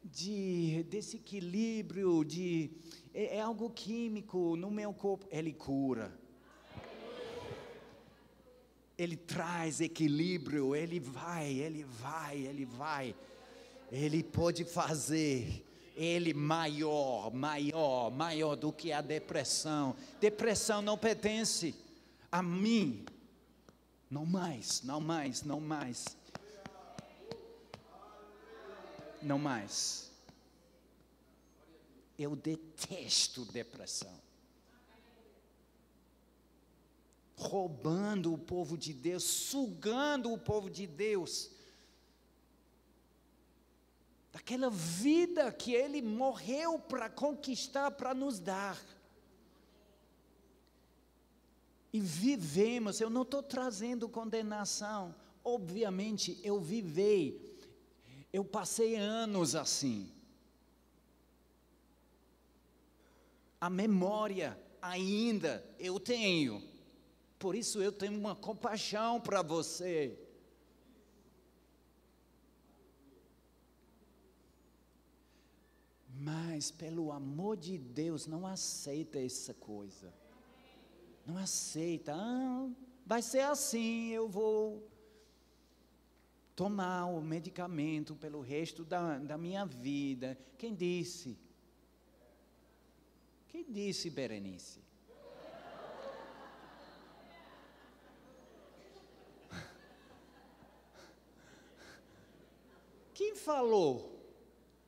de 0.05 0.85
desequilíbrio, 0.89 2.25
de, 2.25 2.71
é, 3.15 3.37
é 3.37 3.41
algo 3.41 3.71
químico 3.71 4.57
no 4.57 4.71
meu 4.71 4.93
corpo, 4.93 5.27
ele 5.31 5.53
cura. 5.53 6.13
Ele 8.97 9.17
traz 9.17 9.81
equilíbrio, 9.81 10.75
ele 10.75 10.99
vai, 10.99 11.53
ele 11.53 11.85
vai, 11.85 12.39
ele 12.39 12.65
vai. 12.65 13.15
Ele 13.93 14.23
pode 14.25 14.65
fazer 14.65 15.65
ele 15.99 16.33
maior, 16.33 17.33
maior, 17.35 18.11
maior 18.11 18.55
do 18.55 18.73
que 18.73 18.93
a 18.93 19.01
depressão. 19.01 19.97
Depressão 20.21 20.81
não 20.81 20.97
pertence 20.97 21.75
a 22.31 22.41
mim, 22.41 23.05
não 24.11 24.25
mais, 24.25 24.83
não 24.83 25.01
mais, 25.01 25.43
não 25.43 25.61
mais. 25.61 26.17
Não 29.21 29.39
mais. 29.39 30.11
Eu 32.19 32.35
detesto 32.35 33.45
depressão. 33.45 34.19
Roubando 37.37 38.33
o 38.33 38.39
povo 38.39 38.77
de 38.77 38.93
Deus, 38.93 39.23
sugando 39.25 40.33
o 40.33 40.39
povo 40.39 40.71
de 40.71 40.87
Deus. 40.87 41.51
Daquela 44.33 44.71
vida 44.71 45.53
que 45.53 45.75
Ele 45.75 46.01
morreu 46.01 46.79
para 46.79 47.11
conquistar, 47.11 47.91
para 47.93 48.15
nos 48.15 48.41
dar 48.41 48.79
e 51.93 52.01
vivemos, 52.01 53.01
eu 53.01 53.09
não 53.09 53.23
estou 53.23 53.43
trazendo 53.43 54.09
condenação, 54.09 55.15
obviamente 55.43 56.39
eu 56.43 56.61
vivei, 56.61 57.57
eu 58.33 58.45
passei 58.45 58.97
anos 58.97 59.55
assim. 59.55 60.13
A 63.61 63.71
memória 63.71 64.59
ainda 64.81 65.65
eu 65.79 65.99
tenho, 65.99 66.63
por 67.39 67.55
isso 67.55 67.81
eu 67.83 67.91
tenho 67.91 68.19
uma 68.19 68.37
compaixão 68.37 69.21
para 69.21 69.43
você. 69.43 70.19
Mas, 76.21 76.71
pelo 76.71 77.13
amor 77.13 77.57
de 77.57 77.79
Deus, 77.79 78.27
não 78.27 78.45
aceita 78.45 79.21
essa 79.21 79.55
coisa 79.55 80.13
não 81.29 81.37
aceita. 81.37 82.15
Ah, 82.15 82.71
vai 83.05 83.21
ser 83.21 83.41
assim, 83.41 84.09
eu 84.09 84.27
vou 84.27 84.89
tomar 86.57 87.05
o 87.05 87.21
medicamento 87.21 88.17
pelo 88.17 88.41
resto 88.41 88.83
da, 88.83 89.19
da 89.19 89.37
minha 89.37 89.67
vida. 89.67 90.39
Quem 90.57 90.75
disse? 90.75 91.39
Quem 93.49 93.71
disse, 93.71 94.09
Berenice? 94.09 94.81
Quem 103.13 103.35
falou? 103.35 104.19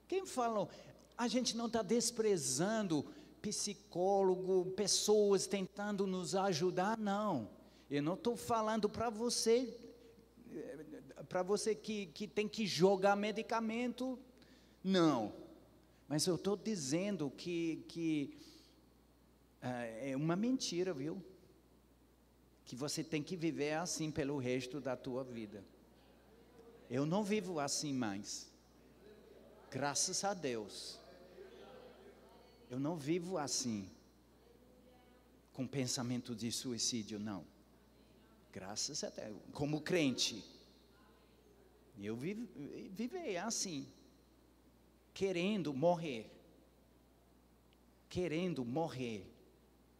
Quem 0.08 0.24
falou? 0.24 0.70
A 1.18 1.28
gente 1.28 1.54
não 1.54 1.66
está 1.66 1.82
desprezando 1.82 3.04
psicólogo, 3.40 4.70
pessoas 4.72 5.46
tentando 5.46 6.06
nos 6.06 6.34
ajudar, 6.34 6.96
não. 6.96 7.48
Eu 7.90 8.02
não 8.02 8.14
estou 8.14 8.36
falando 8.36 8.88
para 8.88 9.10
você, 9.10 9.76
para 11.28 11.42
você 11.42 11.74
que, 11.74 12.06
que 12.06 12.28
tem 12.28 12.46
que 12.46 12.66
jogar 12.66 13.16
medicamento, 13.16 14.18
não. 14.82 15.32
Mas 16.06 16.26
eu 16.26 16.36
estou 16.36 16.56
dizendo 16.56 17.30
que, 17.30 17.84
que 17.88 18.38
é, 19.60 20.10
é 20.10 20.16
uma 20.16 20.36
mentira, 20.36 20.94
viu? 20.94 21.20
Que 22.64 22.76
você 22.76 23.02
tem 23.02 23.22
que 23.22 23.34
viver 23.34 23.72
assim 23.72 24.10
pelo 24.10 24.38
resto 24.38 24.80
da 24.80 24.96
tua 24.96 25.24
vida. 25.24 25.64
Eu 26.88 27.04
não 27.04 27.24
vivo 27.24 27.58
assim 27.58 27.92
mais. 27.92 28.48
Graças 29.70 30.22
a 30.22 30.32
Deus. 30.32 30.99
Eu 32.70 32.78
não 32.78 32.96
vivo 32.96 33.36
assim, 33.36 33.90
com 35.52 35.66
pensamento 35.66 36.36
de 36.36 36.52
suicídio, 36.52 37.18
não. 37.18 37.44
Graças 38.52 39.02
a 39.02 39.10
Deus. 39.10 39.36
Como 39.52 39.80
crente, 39.80 40.44
eu 41.98 42.14
vive, 42.14 42.48
vivei 42.92 43.36
assim, 43.36 43.88
querendo 45.12 45.74
morrer. 45.74 46.30
Querendo 48.08 48.64
morrer. 48.64 49.28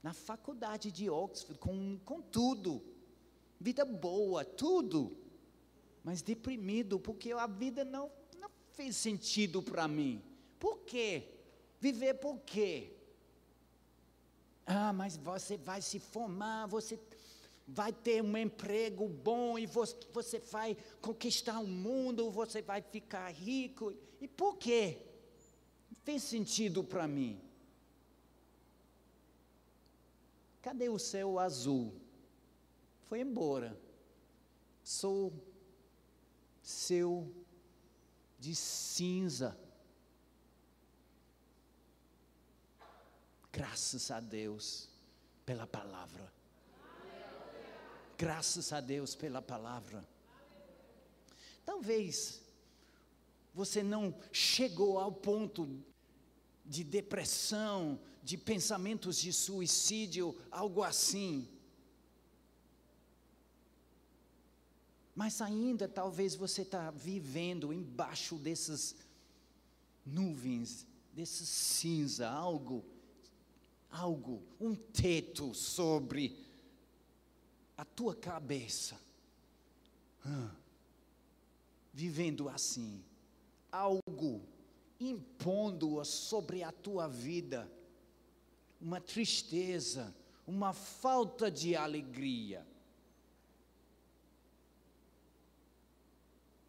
Na 0.00 0.14
faculdade 0.14 0.92
de 0.92 1.10
Oxford, 1.10 1.58
com, 1.58 1.98
com 2.04 2.22
tudo. 2.22 2.80
Vida 3.60 3.84
boa, 3.84 4.44
tudo. 4.44 5.16
Mas 6.04 6.22
deprimido, 6.22 7.00
porque 7.00 7.32
a 7.32 7.48
vida 7.48 7.84
não, 7.84 8.10
não 8.38 8.48
fez 8.74 8.94
sentido 8.94 9.60
para 9.60 9.88
mim. 9.88 10.22
Por 10.60 10.78
quê? 10.84 11.39
Viver 11.80 12.14
por 12.14 12.38
quê? 12.40 12.92
Ah, 14.66 14.92
mas 14.92 15.16
você 15.16 15.56
vai 15.56 15.80
se 15.80 15.98
formar, 15.98 16.66
você 16.66 16.98
vai 17.66 17.92
ter 17.92 18.22
um 18.22 18.36
emprego 18.36 19.08
bom 19.08 19.58
e 19.58 19.66
você 19.66 20.38
vai 20.50 20.76
conquistar 21.00 21.58
o 21.58 21.66
mundo, 21.66 22.30
você 22.30 22.60
vai 22.60 22.82
ficar 22.82 23.30
rico. 23.30 23.94
E 24.20 24.28
por 24.28 24.56
quê? 24.58 24.98
Fez 26.04 26.22
sentido 26.22 26.84
para 26.84 27.08
mim. 27.08 27.40
Cadê 30.60 30.88
o 30.88 30.98
céu 30.98 31.38
azul? 31.38 31.94
Foi 33.08 33.20
embora. 33.20 33.76
Sou 34.84 35.32
seu 36.62 37.32
de 38.38 38.54
cinza. 38.54 39.58
Graças 43.52 44.10
a 44.10 44.20
Deus 44.20 44.88
pela 45.44 45.66
palavra. 45.66 46.32
Graças 48.16 48.72
a 48.72 48.80
Deus 48.80 49.14
pela 49.14 49.42
palavra. 49.42 50.06
Talvez 51.64 52.40
você 53.54 53.82
não 53.82 54.14
chegou 54.32 54.98
ao 54.98 55.10
ponto 55.10 55.82
de 56.64 56.84
depressão, 56.84 57.98
de 58.22 58.36
pensamentos 58.36 59.18
de 59.18 59.32
suicídio, 59.32 60.36
algo 60.50 60.82
assim. 60.82 61.48
Mas 65.14 65.40
ainda 65.40 65.88
talvez 65.88 66.34
você 66.36 66.62
está 66.62 66.90
vivendo 66.90 67.72
embaixo 67.72 68.36
dessas 68.36 68.94
nuvens, 70.06 70.86
desse 71.12 71.44
cinza, 71.44 72.28
algo 72.28 72.84
algo, 73.90 74.42
um 74.60 74.74
teto 74.74 75.54
sobre 75.54 76.36
a 77.76 77.84
tua 77.84 78.14
cabeça. 78.14 78.98
vivendo 81.92 82.48
assim, 82.48 83.02
algo 83.70 84.42
impondo 84.98 86.04
sobre 86.04 86.62
a 86.62 86.70
tua 86.70 87.08
vida, 87.08 87.70
uma 88.80 89.00
tristeza, 89.00 90.14
uma 90.46 90.72
falta 90.72 91.50
de 91.50 91.74
alegria. 91.74 92.66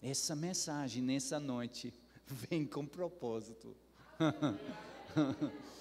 Essa 0.01 0.35
mensagem 0.35 1.03
nessa 1.03 1.39
noite 1.39 1.93
vem 2.25 2.65
com 2.65 2.85
propósito 2.85 3.75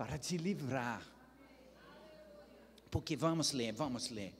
para 0.00 0.16
te 0.16 0.38
livrar. 0.38 1.06
Porque 2.90 3.14
vamos 3.14 3.52
ler, 3.52 3.74
vamos 3.74 4.08
ler 4.08 4.34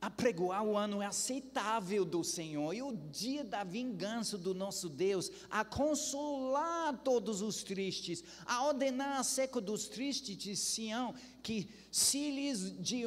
apregoar 0.00 0.64
o 0.64 0.76
ano 0.76 1.00
aceitável 1.00 2.04
do 2.04 2.24
Senhor 2.24 2.74
e 2.74 2.82
o 2.82 2.92
dia 2.92 3.44
da 3.44 3.62
vingança 3.62 4.36
do 4.36 4.52
nosso 4.52 4.88
Deus, 4.88 5.30
a 5.48 5.64
consolar 5.64 6.98
todos 7.04 7.40
os 7.40 7.62
tristes, 7.62 8.24
a 8.44 8.66
ordenar 8.66 9.20
a 9.20 9.22
seca 9.22 9.60
dos 9.60 9.86
tristes 9.86 10.36
de 10.36 10.56
Sião, 10.56 11.14
que 11.40 11.70
se 11.92 12.32
lhes 12.32 12.76
de 12.82 13.04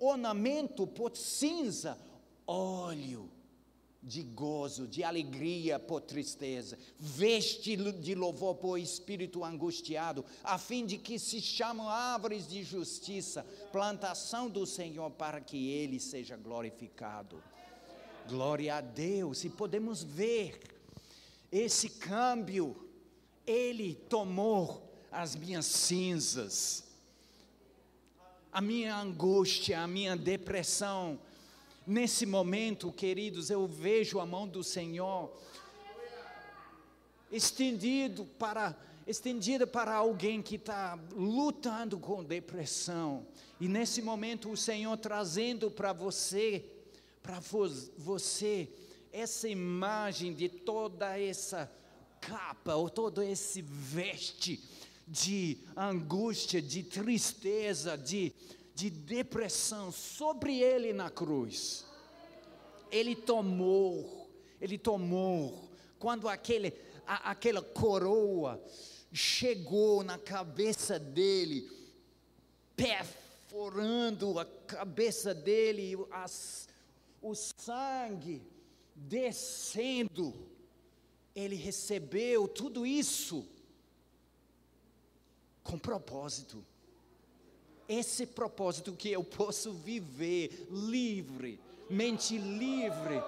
ornamento 0.00 0.88
por 0.88 1.16
cinza, 1.16 1.96
óleo 2.44 3.30
de 4.02 4.22
gozo, 4.22 4.86
de 4.86 5.02
alegria 5.02 5.78
por 5.78 6.00
tristeza, 6.00 6.78
veste 6.98 7.76
de 7.76 8.14
louvor 8.14 8.54
por 8.54 8.78
espírito 8.78 9.44
angustiado, 9.44 10.24
a 10.42 10.56
fim 10.56 10.86
de 10.86 10.96
que 10.96 11.18
se 11.18 11.40
chamam 11.40 11.88
árvores 11.88 12.46
de 12.46 12.62
justiça, 12.62 13.44
plantação 13.72 14.48
do 14.48 14.64
Senhor, 14.64 15.10
para 15.10 15.40
que 15.40 15.70
Ele 15.70 15.98
seja 15.98 16.36
glorificado. 16.36 17.42
Glória 18.28 18.76
a 18.76 18.80
Deus, 18.80 19.44
e 19.44 19.50
podemos 19.50 20.02
ver 20.02 20.60
esse 21.50 21.88
câmbio, 21.88 22.76
Ele 23.46 23.94
tomou 23.94 24.88
as 25.10 25.34
minhas 25.34 25.66
cinzas, 25.66 26.84
a 28.52 28.60
minha 28.60 28.96
angústia, 28.96 29.80
a 29.80 29.86
minha 29.86 30.16
depressão, 30.16 31.18
Nesse 31.90 32.26
momento, 32.26 32.92
queridos, 32.92 33.48
eu 33.48 33.66
vejo 33.66 34.20
a 34.20 34.26
mão 34.26 34.46
do 34.46 34.62
Senhor 34.62 35.32
estendido 37.32 38.26
para 38.38 38.76
estendida 39.06 39.66
para 39.66 39.94
alguém 39.94 40.42
que 40.42 40.56
está 40.56 40.98
lutando 41.12 41.98
com 41.98 42.22
depressão. 42.22 43.26
E 43.58 43.66
nesse 43.66 44.02
momento 44.02 44.50
o 44.50 44.56
Senhor 44.56 44.98
trazendo 44.98 45.70
para 45.70 45.94
você, 45.94 46.62
para 47.22 47.40
você, 47.96 48.68
essa 49.10 49.48
imagem 49.48 50.34
de 50.34 50.46
toda 50.50 51.18
essa 51.18 51.72
capa, 52.20 52.74
ou 52.74 52.90
todo 52.90 53.22
esse 53.22 53.62
veste 53.62 54.62
de 55.06 55.56
angústia, 55.74 56.60
de 56.60 56.82
tristeza, 56.82 57.96
de 57.96 58.34
de 58.78 58.90
depressão 58.90 59.90
sobre 59.90 60.60
ele 60.62 60.92
na 60.92 61.10
cruz. 61.10 61.84
Ele 62.92 63.16
tomou, 63.16 64.30
ele 64.60 64.78
tomou, 64.78 65.68
quando 65.98 66.28
aquele, 66.28 66.72
a, 67.04 67.32
aquela 67.32 67.60
coroa 67.60 68.62
chegou 69.12 70.04
na 70.04 70.16
cabeça 70.16 70.96
dele, 70.96 71.68
perforando 72.76 74.38
a 74.38 74.44
cabeça 74.44 75.34
dele, 75.34 75.96
as, 76.12 76.68
o 77.20 77.34
sangue 77.34 78.40
descendo, 78.94 80.48
ele 81.34 81.56
recebeu 81.56 82.46
tudo 82.46 82.86
isso 82.86 83.44
com 85.64 85.76
propósito 85.76 86.64
esse 87.88 88.26
propósito 88.26 88.92
que 88.92 89.10
eu 89.10 89.24
posso 89.24 89.72
viver 89.72 90.68
livre, 90.70 91.58
mente 91.88 92.36
livre. 92.36 93.22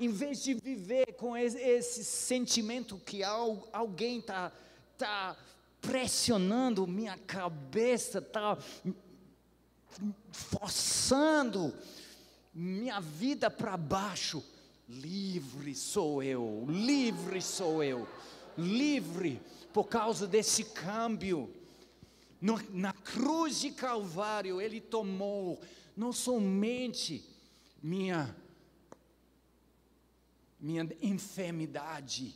Em 0.00 0.08
vez 0.08 0.42
de 0.42 0.54
viver 0.54 1.12
com 1.14 1.36
esse 1.36 2.04
sentimento 2.04 2.98
que 2.98 3.22
alguém 3.22 4.18
está 4.18 4.52
tá 4.96 5.36
pressionando 5.80 6.86
minha 6.86 7.16
cabeça, 7.18 8.18
está 8.18 8.58
forçando 10.32 11.72
minha 12.52 13.00
vida 13.00 13.48
para 13.48 13.76
baixo. 13.76 14.42
Livre 14.88 15.74
sou 15.74 16.22
eu, 16.22 16.64
livre 16.66 17.42
sou 17.42 17.84
eu, 17.84 18.08
livre 18.56 19.40
por 19.72 19.84
causa 19.84 20.26
desse 20.26 20.64
câmbio 20.64 21.57
no, 22.40 22.58
na 22.70 22.92
cruz 22.92 23.60
de 23.60 23.70
Calvário, 23.72 24.60
Ele 24.60 24.80
tomou 24.80 25.60
não 25.96 26.12
somente 26.12 27.24
minha, 27.82 28.36
minha 30.60 30.88
enfermidade, 31.02 32.34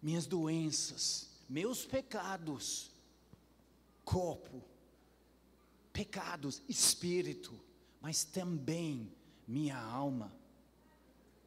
minhas 0.00 0.26
doenças, 0.26 1.30
meus 1.48 1.84
pecados, 1.84 2.90
corpo, 4.04 4.62
pecados, 5.92 6.62
espírito, 6.68 7.58
mas 8.00 8.24
também 8.24 9.10
minha 9.46 9.78
alma, 9.78 10.32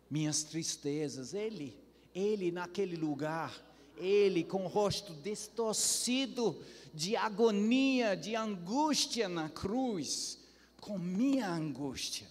minhas 0.10 0.44
tristezas. 0.44 1.34
Ele, 1.34 1.78
Ele 2.14 2.52
naquele 2.52 2.96
lugar, 2.96 3.54
ele 4.00 4.44
com 4.44 4.66
o 4.66 4.68
rosto 4.68 5.14
distorcido 5.14 6.64
de 6.94 7.16
agonia, 7.16 8.16
de 8.16 8.36
angústia 8.36 9.28
na 9.28 9.50
cruz, 9.50 10.40
com 10.80 10.98
minha 10.98 11.48
angústia. 11.50 12.28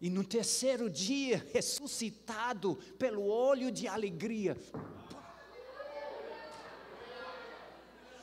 E 0.00 0.10
no 0.10 0.22
terceiro 0.22 0.90
dia, 0.90 1.46
ressuscitado 1.52 2.76
pelo 2.98 3.24
olho 3.26 3.72
de 3.72 3.88
alegria. 3.88 4.56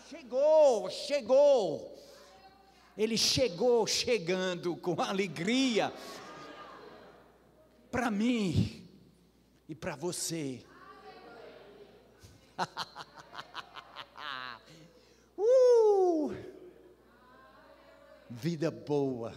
Chegou, 0.10 0.90
chegou. 0.90 1.98
Ele 2.96 3.18
chegou 3.18 3.88
chegando 3.88 4.76
com 4.76 5.02
alegria 5.02 5.92
para 7.90 8.12
mim 8.12 8.81
e 9.72 9.76
para 9.76 9.96
você. 9.96 10.62
uh! 15.38 16.36
Vida 18.30 18.70
boa. 18.70 19.34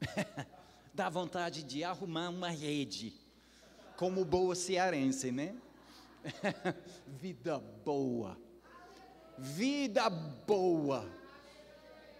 Dá 0.94 1.10
vontade 1.10 1.62
de 1.62 1.84
arrumar 1.84 2.30
uma 2.30 2.48
rede, 2.48 3.12
como 3.98 4.24
boa 4.24 4.54
cearense, 4.54 5.30
né? 5.30 5.54
Vida 7.20 7.58
boa. 7.58 8.40
Vida 9.36 10.08
boa. 10.08 11.06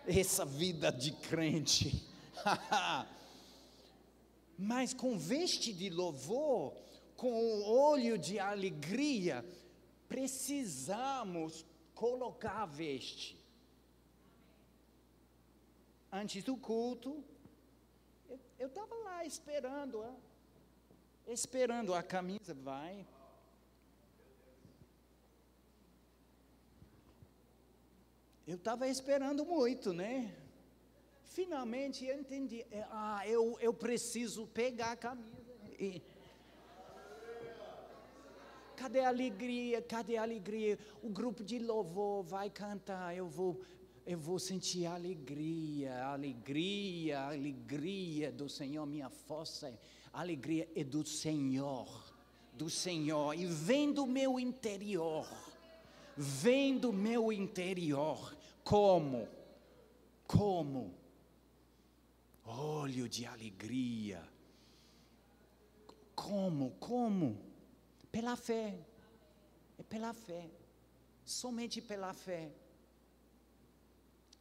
Essa 0.06 0.44
vida 0.44 0.92
de 0.92 1.12
crente. 1.12 2.06
Mas 4.58 4.94
com 4.94 5.18
veste 5.18 5.72
de 5.72 5.90
louvor, 5.90 6.74
com 7.16 7.62
olho 7.62 8.16
de 8.16 8.38
alegria, 8.38 9.44
precisamos 10.08 11.64
colocar 11.94 12.62
a 12.62 12.66
veste. 12.66 13.36
Antes 16.10 16.42
do 16.44 16.56
culto, 16.56 17.22
eu 18.58 18.68
estava 18.68 18.94
lá 18.96 19.24
esperando, 19.24 20.04
esperando 21.26 21.92
a 21.92 22.02
camisa, 22.02 22.54
vai. 22.54 23.06
Eu 28.46 28.54
estava 28.54 28.86
esperando 28.88 29.44
muito, 29.44 29.92
né? 29.92 30.34
Finalmente 31.36 32.06
entendi. 32.06 32.64
É, 32.70 32.82
ah, 32.90 33.22
eu, 33.28 33.58
eu 33.60 33.72
preciso 33.74 34.46
pegar 34.46 34.92
a 34.92 34.96
camisa. 34.96 35.36
E, 35.78 36.00
cadê 38.74 39.00
a 39.00 39.08
alegria? 39.08 39.82
Cadê 39.82 40.16
a 40.16 40.22
alegria? 40.22 40.78
O 41.02 41.10
grupo 41.10 41.44
de 41.44 41.58
louvor 41.58 42.22
vai 42.22 42.48
cantar. 42.48 43.14
Eu 43.14 43.28
vou, 43.28 43.60
eu 44.06 44.18
vou 44.18 44.38
sentir 44.38 44.86
a 44.86 44.94
alegria, 44.94 45.92
a 46.06 46.12
alegria, 46.14 47.20
a 47.20 47.26
alegria 47.28 48.32
do 48.32 48.48
Senhor. 48.48 48.86
Minha 48.86 49.10
força, 49.10 49.78
a 50.10 50.20
alegria 50.20 50.66
é 50.74 50.82
do 50.82 51.04
Senhor, 51.04 52.14
do 52.54 52.70
Senhor. 52.70 53.34
E 53.34 53.44
vem 53.44 53.92
do 53.92 54.06
meu 54.06 54.40
interior. 54.40 55.28
vem 56.16 56.78
do 56.78 56.94
meu 56.94 57.30
interior. 57.30 58.34
Como? 58.64 59.28
Como? 60.26 61.05
Olho 62.46 63.08
de 63.08 63.26
alegria. 63.26 64.22
Como? 66.14 66.70
Como? 66.78 67.36
Pela 68.12 68.36
fé. 68.36 68.78
É 69.78 69.82
pela 69.82 70.12
fé. 70.14 70.48
Somente 71.24 71.82
pela 71.82 72.14
fé. 72.14 72.52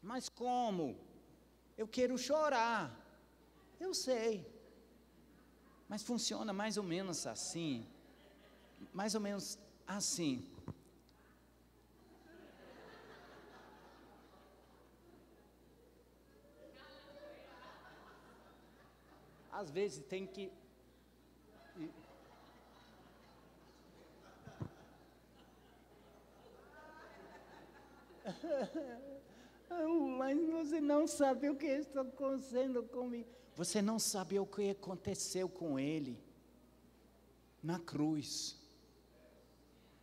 Mas 0.01 0.29
como? 0.29 0.95
Eu 1.75 1.87
quero 1.87 2.15
chorar. 2.17 2.95
Eu 3.79 3.93
sei. 3.93 4.45
Mas 5.89 6.03
funciona 6.03 6.53
mais 6.53 6.77
ou 6.77 6.83
menos 6.83 7.25
assim. 7.25 7.87
Mais 8.93 9.15
ou 9.15 9.21
menos 9.21 9.57
assim. 9.87 10.47
Às 19.55 19.69
vezes 19.71 20.03
tem 20.05 20.27
que. 20.27 20.51
Mas 30.17 30.37
você 30.49 30.81
não 30.81 31.07
sabe 31.07 31.49
o 31.49 31.55
que 31.55 31.67
está 31.67 32.01
acontecendo 32.01 32.83
comigo. 32.83 33.29
Você 33.55 33.81
não 33.81 33.97
sabe 33.97 34.37
o 34.37 34.45
que 34.45 34.71
aconteceu 34.71 35.47
com 35.47 35.79
ele 35.79 36.21
na 37.63 37.79
cruz. 37.79 38.61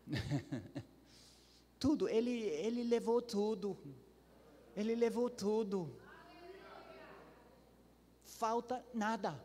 tudo, 1.78 2.09
ele, 2.09 2.30
ele 2.30 2.84
levou 2.84 3.20
tudo. 3.20 3.76
Ele 4.74 4.94
levou 4.94 5.28
tudo. 5.28 5.94
Falta 8.43 8.84
nada 8.93 9.40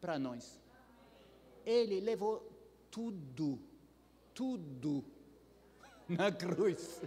para 0.00 0.18
nós. 0.18 0.60
Ele 1.64 2.00
levou 2.00 2.44
tudo, 2.90 3.56
tudo 4.34 5.04
na 6.10 6.32
cruz. 6.32 7.00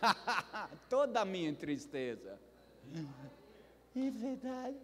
Toda 0.88 1.20
a 1.20 1.24
minha 1.26 1.54
tristeza. 1.54 2.40
É 3.94 4.10
verdade. 4.10 4.80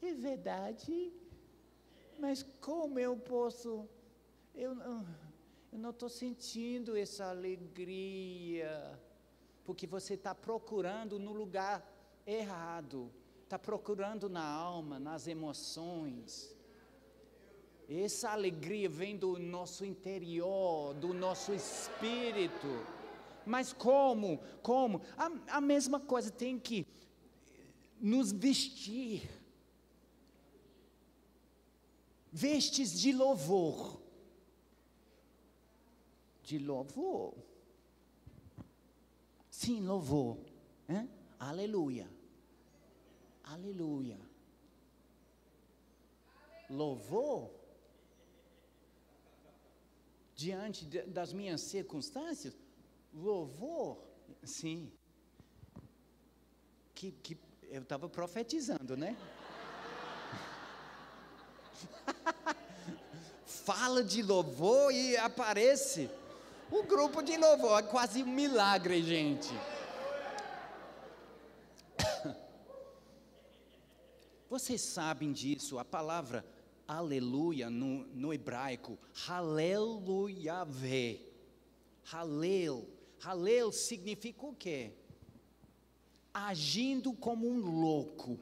É 0.00 0.14
verdade, 0.14 1.12
mas 2.20 2.44
como 2.60 2.96
eu 2.96 3.16
posso? 3.16 3.88
Eu, 4.54 4.76
eu 5.72 5.78
não 5.80 5.90
estou 5.90 6.08
sentindo 6.08 6.96
essa 6.96 7.28
alegria, 7.28 8.96
porque 9.64 9.84
você 9.84 10.14
está 10.14 10.32
procurando 10.32 11.18
no 11.18 11.32
lugar 11.32 11.84
errado, 12.24 13.10
está 13.52 13.58
procurando 13.58 14.30
na 14.30 14.42
alma, 14.42 14.98
nas 14.98 15.26
emoções. 15.26 16.56
Essa 17.86 18.30
alegria 18.30 18.88
vem 18.88 19.14
do 19.14 19.38
nosso 19.38 19.84
interior, 19.84 20.94
do 20.94 21.12
nosso 21.12 21.52
espírito. 21.52 22.66
Mas 23.44 23.70
como? 23.70 24.40
Como? 24.62 25.02
A, 25.18 25.58
a 25.58 25.60
mesma 25.60 26.00
coisa 26.00 26.30
tem 26.30 26.58
que 26.58 26.86
nos 28.00 28.32
vestir 28.32 29.28
vestes 32.32 32.98
de 32.98 33.12
louvor. 33.12 34.00
De 36.42 36.58
louvor. 36.58 37.34
Sim, 39.50 39.82
louvor. 39.82 40.38
Hein? 40.88 41.10
Aleluia. 41.38 42.21
Aleluia. 43.44 44.18
Louvor. 46.70 47.50
Diante 50.34 50.84
de, 50.84 51.02
das 51.02 51.32
minhas 51.32 51.60
circunstâncias, 51.60 52.56
louvor, 53.12 53.98
sim. 54.42 54.90
Que, 56.94 57.12
que 57.12 57.38
eu 57.70 57.82
estava 57.82 58.08
profetizando, 58.08 58.96
né? 58.96 59.16
Fala 63.44 64.02
de 64.02 64.22
louvor 64.22 64.92
e 64.92 65.16
aparece 65.16 66.10
o 66.70 66.82
grupo 66.84 67.22
de 67.22 67.36
louvor. 67.36 67.78
É 67.78 67.82
quase 67.82 68.22
um 68.22 68.26
milagre, 68.26 69.02
gente. 69.02 69.50
Vocês 74.52 74.80
sabem 74.82 75.32
disso, 75.32 75.78
a 75.78 75.84
palavra 75.84 76.44
aleluia 76.86 77.70
no, 77.70 78.04
no 78.08 78.34
hebraico, 78.34 78.98
haleluyave. 79.26 81.26
Halel. 82.12 82.86
Halel 83.24 83.72
significa 83.72 84.44
o 84.44 84.54
quê? 84.54 84.92
Agindo 86.34 87.14
como 87.14 87.48
um 87.48 87.60
louco 87.60 88.38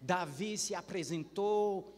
Davi 0.00 0.56
se 0.56 0.74
apresentou 0.74 1.94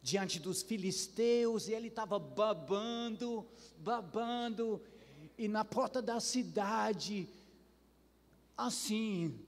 diante 0.00 0.40
dos 0.40 0.62
filisteus 0.62 1.68
e 1.68 1.74
ele 1.74 1.88
estava 1.88 2.18
babando, 2.18 3.46
babando, 3.76 4.80
e 5.36 5.48
na 5.48 5.66
porta 5.66 6.00
da 6.00 6.18
cidade, 6.18 7.28
assim, 8.56 9.38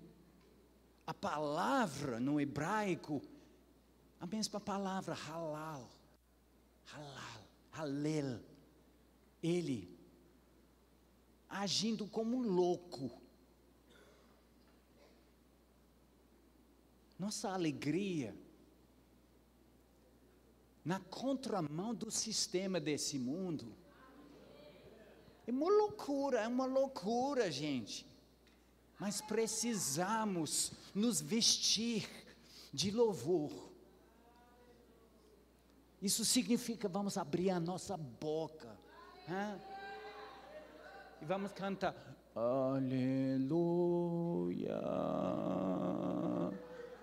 a 1.06 1.14
palavra 1.14 2.18
no 2.18 2.40
hebraico, 2.40 3.22
a 4.20 4.26
mesma 4.26 4.60
palavra, 4.60 5.14
halal, 5.14 5.90
halal, 6.86 7.44
halel, 7.72 8.40
ele 9.42 9.96
agindo 11.48 12.06
como 12.06 12.36
um 12.36 12.42
louco, 12.42 13.10
nossa 17.18 17.50
alegria 17.50 18.36
na 20.84 21.00
contramão 21.00 21.92
do 21.92 22.12
sistema 22.12 22.78
desse 22.78 23.18
mundo. 23.18 23.74
É 25.44 25.50
uma 25.50 25.68
loucura, 25.68 26.40
é 26.42 26.46
uma 26.46 26.64
loucura, 26.64 27.50
gente. 27.50 28.06
Mas 28.98 29.20
precisamos 29.20 30.72
nos 30.94 31.20
vestir 31.20 32.08
de 32.72 32.90
louvor. 32.90 33.52
Isso 36.00 36.24
significa 36.24 36.88
vamos 36.88 37.18
abrir 37.18 37.50
a 37.50 37.60
nossa 37.60 37.96
boca. 37.96 38.78
Hein? 39.28 39.60
E 41.20 41.24
vamos 41.24 41.52
cantar. 41.52 41.94
Aleluia. 42.34 43.56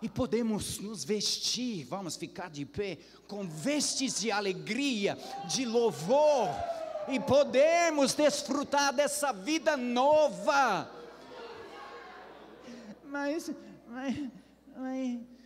E 0.01 0.10
podemos 0.10 0.80
nos 0.80 1.03
vestir, 1.03 1.84
vamos 1.84 2.16
ficar 2.16 2.49
de 2.49 2.66
pé, 2.66 2.97
com 3.28 3.47
vestes 3.47 4.20
de 4.20 4.32
alegria, 4.32 5.18
de 5.45 5.66
louvor, 5.66 6.49
e 7.10 7.20
podemos 7.20 8.14
desfrutar 8.14 8.93
dessa 8.93 9.34
vida 9.34 9.76
nova. 9.76 10.89
Mas, 13.03 13.51
mas, 13.88 14.32
mas. 14.76 15.39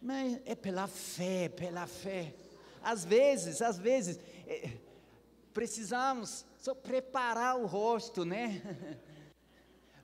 Mas 0.00 0.40
é 0.44 0.54
pela 0.54 0.86
fé, 0.86 1.48
pela 1.48 1.86
fé. 1.86 2.34
Às 2.82 3.04
vezes, 3.04 3.62
às 3.62 3.78
vezes, 3.78 4.18
é, 4.46 4.70
precisamos 5.52 6.44
só 6.58 6.74
preparar 6.74 7.56
o 7.56 7.66
rosto, 7.66 8.24
né? 8.24 8.62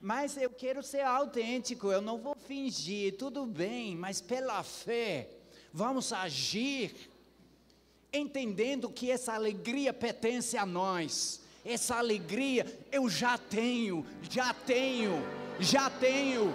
Mas 0.00 0.36
eu 0.36 0.50
quero 0.50 0.82
ser 0.82 1.00
autêntico, 1.00 1.90
eu 1.90 2.00
não 2.00 2.18
vou 2.18 2.36
fingir, 2.36 3.16
tudo 3.16 3.44
bem, 3.44 3.96
mas 3.96 4.20
pela 4.20 4.62
fé, 4.62 5.28
vamos 5.72 6.12
agir, 6.12 7.10
entendendo 8.12 8.88
que 8.90 9.10
essa 9.10 9.34
alegria 9.34 9.92
pertence 9.92 10.56
a 10.56 10.64
nós. 10.64 11.40
Essa 11.64 11.96
alegria 11.96 12.64
eu 12.92 13.08
já 13.08 13.36
tenho, 13.36 14.06
já 14.30 14.54
tenho, 14.54 15.14
já 15.58 15.90
tenho, 15.90 16.54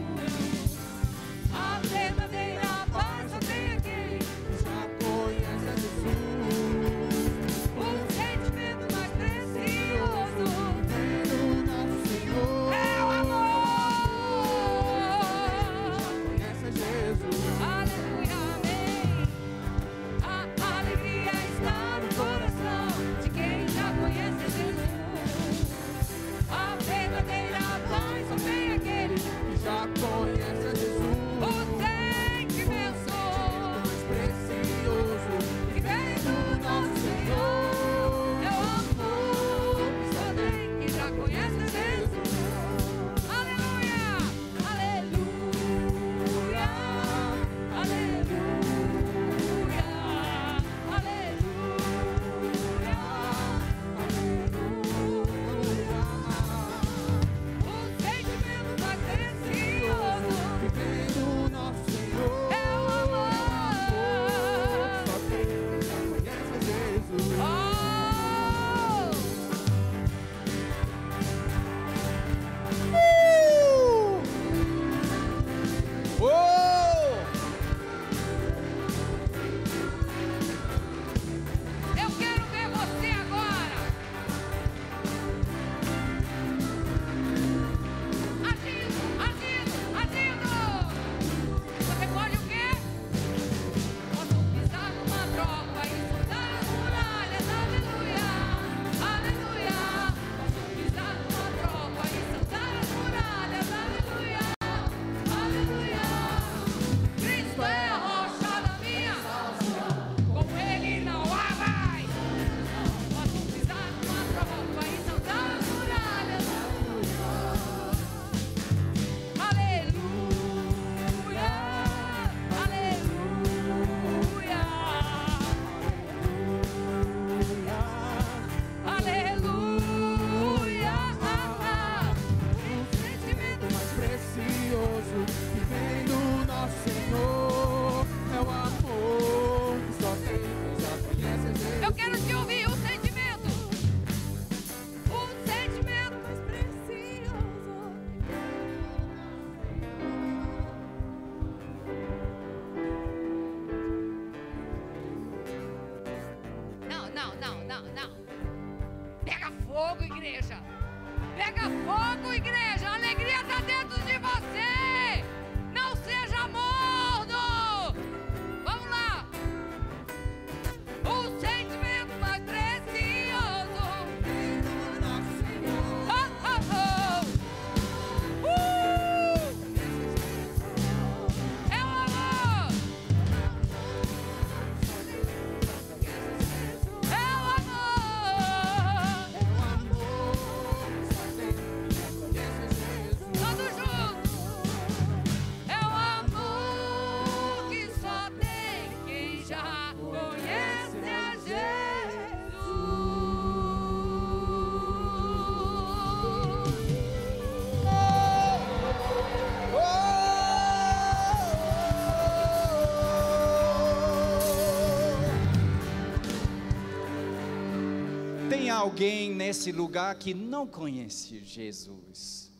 alguém 218.81 219.31
nesse 219.31 219.71
lugar 219.71 220.15
que 220.15 220.33
não 220.33 220.65
conhece 220.65 221.43
Jesus, 221.43 222.51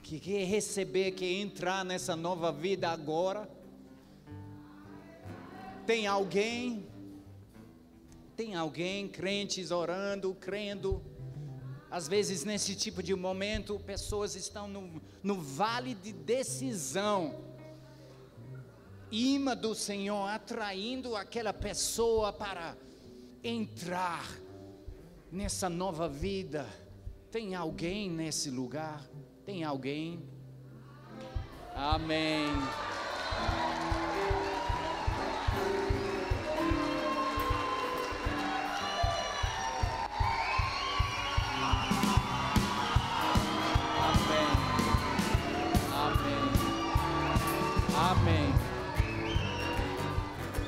que 0.00 0.20
quer 0.20 0.44
receber, 0.44 1.10
quer 1.10 1.32
entrar 1.32 1.84
nessa 1.84 2.14
nova 2.14 2.52
vida 2.52 2.88
agora? 2.88 3.50
Tem 5.84 6.06
alguém? 6.06 6.86
Tem 8.36 8.54
alguém, 8.54 9.08
crentes 9.08 9.72
orando, 9.72 10.32
crendo? 10.34 11.02
Às 11.90 12.06
vezes, 12.06 12.44
nesse 12.44 12.76
tipo 12.76 13.02
de 13.02 13.14
momento, 13.14 13.80
pessoas 13.80 14.36
estão 14.36 14.68
no, 14.68 15.02
no 15.20 15.34
vale 15.40 15.96
de 15.96 16.12
decisão. 16.12 17.42
Ima 19.10 19.56
do 19.56 19.74
Senhor 19.74 20.28
atraindo 20.28 21.16
aquela 21.16 21.52
pessoa 21.52 22.32
para 22.32 22.76
entrar 23.42 24.44
nessa 25.34 25.68
nova 25.68 26.08
vida. 26.08 26.64
Tem 27.30 27.56
alguém 27.56 28.08
nesse 28.08 28.50
lugar? 28.50 29.04
Tem 29.44 29.64
alguém? 29.64 30.22
Amém. 31.74 32.46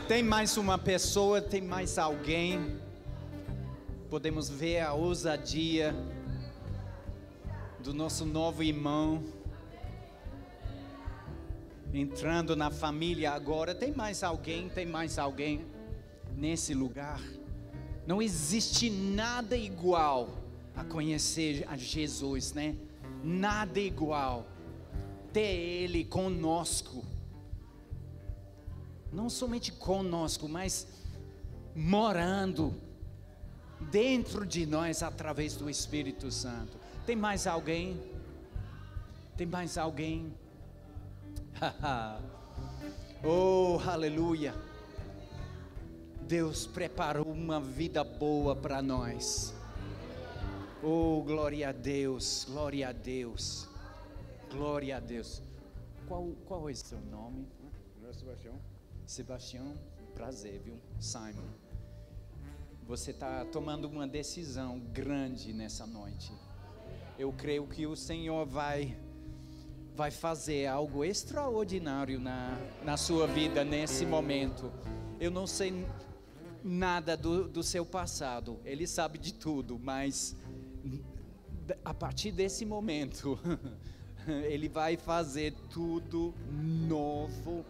Tem 0.09 0.23
mais 0.23 0.57
uma 0.57 0.79
pessoa, 0.79 1.43
tem 1.43 1.61
mais 1.61 1.99
alguém. 1.99 2.86
Podemos 4.11 4.49
ver 4.49 4.81
a 4.81 4.93
ousadia 4.93 5.95
do 7.83 7.93
nosso 7.93 8.25
novo 8.25 8.63
irmão 8.63 9.23
entrando 11.93 12.55
na 12.55 12.71
família 12.71 13.33
agora. 13.33 13.75
Tem 13.75 13.93
mais 13.93 14.23
alguém? 14.23 14.69
Tem 14.69 14.87
mais 14.87 15.19
alguém 15.19 15.67
nesse 16.37 16.75
lugar? 16.75 17.21
Não 18.07 18.23
existe 18.23 18.91
nada 18.91 19.57
igual 19.57 20.29
a 20.75 20.85
conhecer 20.85 21.65
a 21.69 21.77
Jesus, 21.77 22.53
né? 22.53 22.77
Nada 23.25 23.81
igual 23.81 24.47
ter 25.33 25.41
Ele 25.41 26.05
conosco 26.05 27.05
não 29.17 29.31
somente 29.31 29.73
conosco, 29.73 30.47
mas 30.47 30.87
morando 31.75 32.75
dentro 33.81 34.47
de 34.47 34.67
nós 34.67 35.03
através 35.03 35.57
do 35.57 35.69
Espírito 35.69 36.31
Santo. 36.31 36.79
Tem 37.05 37.17
mais 37.17 37.47
alguém? 37.47 38.01
Tem 39.37 39.47
mais 39.47 39.77
alguém? 39.79 40.33
oh, 43.25 43.79
aleluia! 43.89 44.55
Deus 46.23 46.67
preparou 46.67 47.27
uma 47.27 47.61
vida 47.61 48.03
boa 48.03 48.57
para 48.57 48.83
nós. 48.83 49.55
Oh, 50.83 51.23
glória 51.25 51.69
a 51.69 51.73
Deus, 51.73 52.47
glória 52.49 52.89
a 52.89 52.93
Deus, 52.93 53.69
glória 54.51 54.97
a 54.97 55.01
Deus. 55.01 55.43
Qual, 56.09 56.29
qual 56.45 56.69
é 56.69 56.73
o 56.73 56.77
seu 56.77 57.01
nome? 57.01 57.47
Sebastião. 58.13 58.55
Sebastião, 59.07 59.75
prazer, 60.15 60.61
viu? 60.65 60.79
Simon. 60.99 61.66
Você 62.87 63.11
está 63.11 63.45
tomando 63.47 63.87
uma 63.87 64.07
decisão 64.07 64.79
grande 64.79 65.53
nessa 65.53 65.85
noite. 65.85 66.33
Eu 67.19 67.33
creio 67.33 67.67
que 67.67 67.85
o 67.85 67.97
Senhor 67.97 68.47
vai 68.47 68.97
vai 69.97 70.13
fazer 70.13 70.67
algo 70.67 71.05
extraordinário 71.05 72.21
na, 72.21 72.57
na 72.85 72.97
sua 72.97 73.27
vida 73.27 73.65
nesse 73.65 74.07
momento. 74.07 74.71
Eu 75.19 75.31
não 75.31 75.47
sei 75.47 75.87
nada 76.63 77.17
do, 77.17 77.49
do 77.49 77.63
seu 77.63 77.85
passado, 77.85 78.61
Ele 78.65 78.87
sabe 78.87 79.19
de 79.19 79.35
tudo, 79.35 79.81
mas 79.83 80.37
a 81.85 81.95
partir 81.95 82.31
desse 82.31 82.65
momento, 82.65 83.37
Ele 84.45 84.69
vai 84.69 84.97
fazer 84.97 85.55
tudo 85.71 86.35
novo 86.87 87.65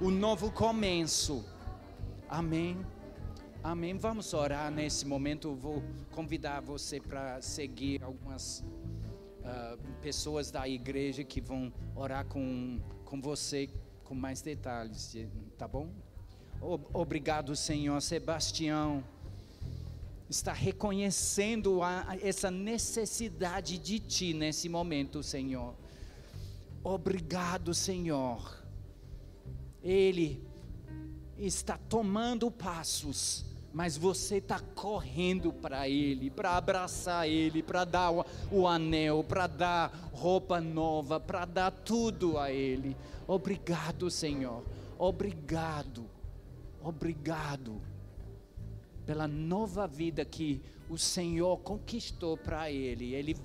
o 0.00 0.10
novo 0.10 0.50
começo. 0.50 1.44
Amém. 2.28 2.78
Amém. 3.66 3.98
Vamos 3.98 4.32
orar 4.32 4.70
nesse 4.70 5.04
momento. 5.04 5.52
Vou 5.56 5.82
convidar 6.12 6.60
você 6.60 7.00
para 7.00 7.42
seguir 7.42 8.00
algumas 8.00 8.60
uh, 9.40 9.76
pessoas 10.00 10.52
da 10.52 10.68
igreja 10.68 11.24
que 11.24 11.40
vão 11.40 11.72
orar 11.96 12.24
com, 12.26 12.78
com 13.04 13.20
você 13.20 13.68
com 14.04 14.14
mais 14.14 14.40
detalhes, 14.40 15.16
tá 15.58 15.66
bom? 15.66 15.90
Obrigado, 16.94 17.56
Senhor. 17.56 18.00
Sebastião 18.00 19.02
está 20.30 20.52
reconhecendo 20.52 21.82
a, 21.82 22.16
essa 22.22 22.52
necessidade 22.52 23.78
de 23.78 23.98
Ti 23.98 24.32
nesse 24.32 24.68
momento, 24.68 25.24
Senhor. 25.24 25.74
Obrigado, 26.84 27.74
Senhor 27.74 28.64
ele 29.82 30.44
está 31.38 31.78
tomando 31.78 32.50
passos, 32.50 33.44
mas 33.76 33.98
você 33.98 34.38
está 34.38 34.58
correndo 34.58 35.52
para 35.52 35.86
Ele, 35.86 36.30
para 36.30 36.56
abraçar 36.56 37.28
Ele, 37.28 37.62
para 37.62 37.84
dar 37.84 38.10
o, 38.10 38.24
o 38.50 38.66
anel, 38.66 39.22
para 39.22 39.46
dar 39.46 40.10
roupa 40.14 40.62
nova, 40.62 41.20
para 41.20 41.44
dar 41.44 41.70
tudo 41.70 42.38
a 42.38 42.50
Ele. 42.50 42.96
Obrigado, 43.28 44.10
Senhor. 44.10 44.64
Obrigado. 44.98 46.06
Obrigado 46.82 47.82
pela 49.04 49.28
nova 49.28 49.86
vida 49.86 50.24
que 50.24 50.62
o 50.88 50.96
Senhor 50.96 51.58
conquistou 51.58 52.34
para 52.34 52.70
Ele. 52.70 53.14
Ele 53.14 53.36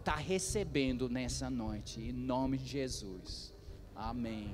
está 0.00 0.16
recebendo 0.16 1.08
nessa 1.08 1.48
noite, 1.48 2.00
em 2.00 2.12
nome 2.12 2.58
de 2.58 2.66
Jesus. 2.66 3.54
Amém. 3.94 4.52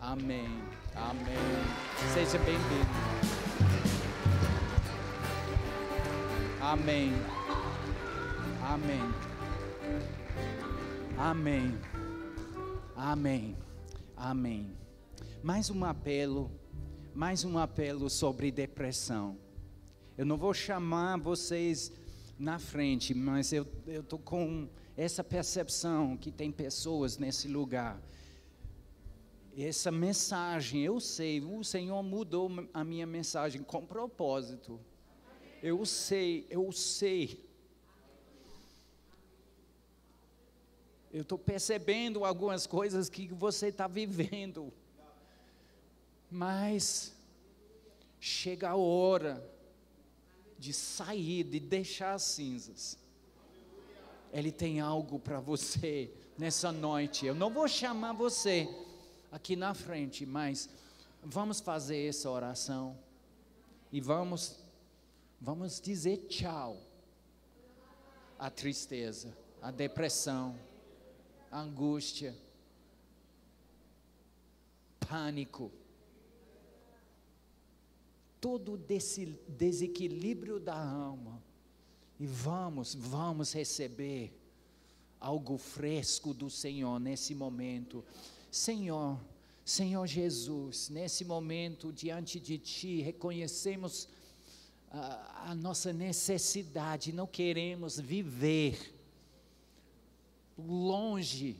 Amém. 0.00 0.60
Amém. 0.92 1.36
Seja 2.12 2.36
bem-vindo. 2.38 4.25
Amém. 6.66 7.12
Amém. 8.60 9.00
Amém. 11.16 11.78
Amém. 12.96 13.56
Amém. 14.16 14.76
Mais 15.44 15.70
um 15.70 15.84
apelo, 15.84 16.50
mais 17.14 17.44
um 17.44 17.56
apelo 17.56 18.10
sobre 18.10 18.50
depressão. 18.50 19.38
Eu 20.18 20.26
não 20.26 20.36
vou 20.36 20.52
chamar 20.52 21.20
vocês 21.20 21.92
na 22.36 22.58
frente, 22.58 23.14
mas 23.14 23.52
eu 23.52 23.64
estou 23.86 24.18
com 24.18 24.68
essa 24.96 25.22
percepção 25.22 26.16
que 26.16 26.32
tem 26.32 26.50
pessoas 26.50 27.16
nesse 27.16 27.46
lugar 27.46 28.02
essa 29.56 29.92
mensagem, 29.92 30.82
eu 30.82 30.98
sei, 30.98 31.40
o 31.40 31.62
Senhor 31.62 32.02
mudou 32.02 32.50
a 32.74 32.84
minha 32.84 33.06
mensagem 33.06 33.62
com 33.62 33.86
propósito. 33.86 34.78
Eu 35.62 35.84
sei, 35.86 36.46
eu 36.50 36.70
sei. 36.72 37.44
Eu 41.12 41.22
estou 41.22 41.38
percebendo 41.38 42.24
algumas 42.24 42.66
coisas 42.66 43.08
que 43.08 43.28
você 43.28 43.68
está 43.68 43.88
vivendo. 43.88 44.72
Mas 46.30 47.14
chega 48.20 48.70
a 48.70 48.76
hora 48.76 49.42
de 50.58 50.72
sair, 50.72 51.44
de 51.44 51.60
deixar 51.60 52.14
as 52.14 52.22
cinzas. 52.22 52.98
Ele 54.32 54.52
tem 54.52 54.80
algo 54.80 55.18
para 55.18 55.40
você 55.40 56.10
nessa 56.36 56.70
noite. 56.72 57.24
Eu 57.24 57.34
não 57.34 57.50
vou 57.50 57.68
chamar 57.68 58.12
você 58.12 58.68
aqui 59.32 59.56
na 59.56 59.74
frente, 59.74 60.26
mas 60.26 60.68
vamos 61.22 61.60
fazer 61.60 62.08
essa 62.08 62.30
oração 62.30 62.96
e 63.92 64.00
vamos 64.00 64.65
vamos 65.40 65.80
dizer 65.80 66.26
tchau 66.28 66.80
à 68.38 68.50
tristeza, 68.50 69.36
à 69.62 69.70
depressão, 69.70 70.58
à 71.50 71.60
angústia, 71.60 72.36
pânico, 75.00 75.70
todo 78.40 78.80
esse 78.88 79.26
desequilíbrio 79.48 80.60
da 80.60 80.76
alma. 80.76 81.42
E 82.18 82.26
vamos, 82.26 82.94
vamos 82.94 83.52
receber 83.52 84.32
algo 85.20 85.58
fresco 85.58 86.32
do 86.32 86.48
Senhor 86.48 86.98
nesse 86.98 87.34
momento. 87.34 88.04
Senhor, 88.50 89.18
Senhor 89.64 90.06
Jesus, 90.06 90.88
nesse 90.88 91.24
momento 91.24 91.92
diante 91.92 92.38
de 92.40 92.58
Ti, 92.58 93.02
reconhecemos 93.02 94.08
a, 94.90 95.54
nossa 95.54 95.92
necessidade, 95.92 97.12
não 97.12 97.26
queremos 97.26 97.98
viver 97.98 98.94
longe 100.56 101.56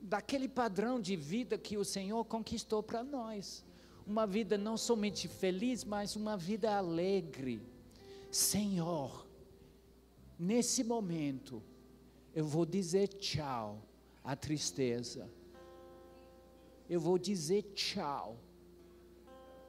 daquele 0.00 0.48
padrão 0.48 1.00
de 1.00 1.16
vida 1.16 1.58
que 1.58 1.76
o 1.76 1.84
Senhor 1.84 2.24
conquistou 2.24 2.82
para 2.82 3.02
nós. 3.02 3.64
Uma 4.06 4.26
vida 4.26 4.56
não 4.56 4.76
somente 4.76 5.26
feliz, 5.26 5.82
mas 5.84 6.14
uma 6.14 6.36
vida 6.36 6.76
alegre. 6.76 7.60
Senhor, 8.30 9.26
nesse 10.38 10.84
momento, 10.84 11.62
eu 12.34 12.44
vou 12.44 12.64
dizer 12.64 13.08
tchau 13.08 13.82
à 14.22 14.36
tristeza 14.36 15.28
eu 16.88 17.00
vou 17.00 17.18
dizer 17.18 17.62
tchau 17.74 18.36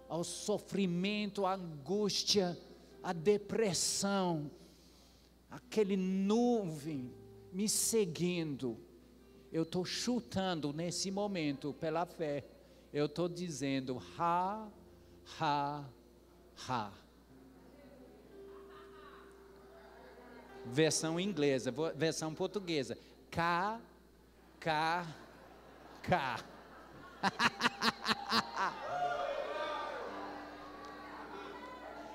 ao 0.09 0.23
sofrimento, 0.23 1.45
à 1.45 1.53
angústia, 1.55 2.57
a 3.03 3.13
depressão, 3.13 4.49
aquele 5.49 5.95
nuvem 5.95 7.11
me 7.51 7.67
seguindo, 7.67 8.77
eu 9.51 9.63
estou 9.63 9.85
chutando 9.85 10.73
nesse 10.73 11.09
momento 11.09 11.73
pela 11.73 12.05
fé. 12.05 12.43
Eu 12.93 13.05
estou 13.05 13.27
dizendo, 13.27 14.01
ha, 14.17 14.67
ha, 15.39 15.85
ha. 16.67 16.91
Versão 20.65 21.19
inglesa, 21.19 21.73
versão 21.95 22.33
portuguesa. 22.33 22.97
K, 23.31 23.79
K, 24.59 25.07
K. 26.03 26.43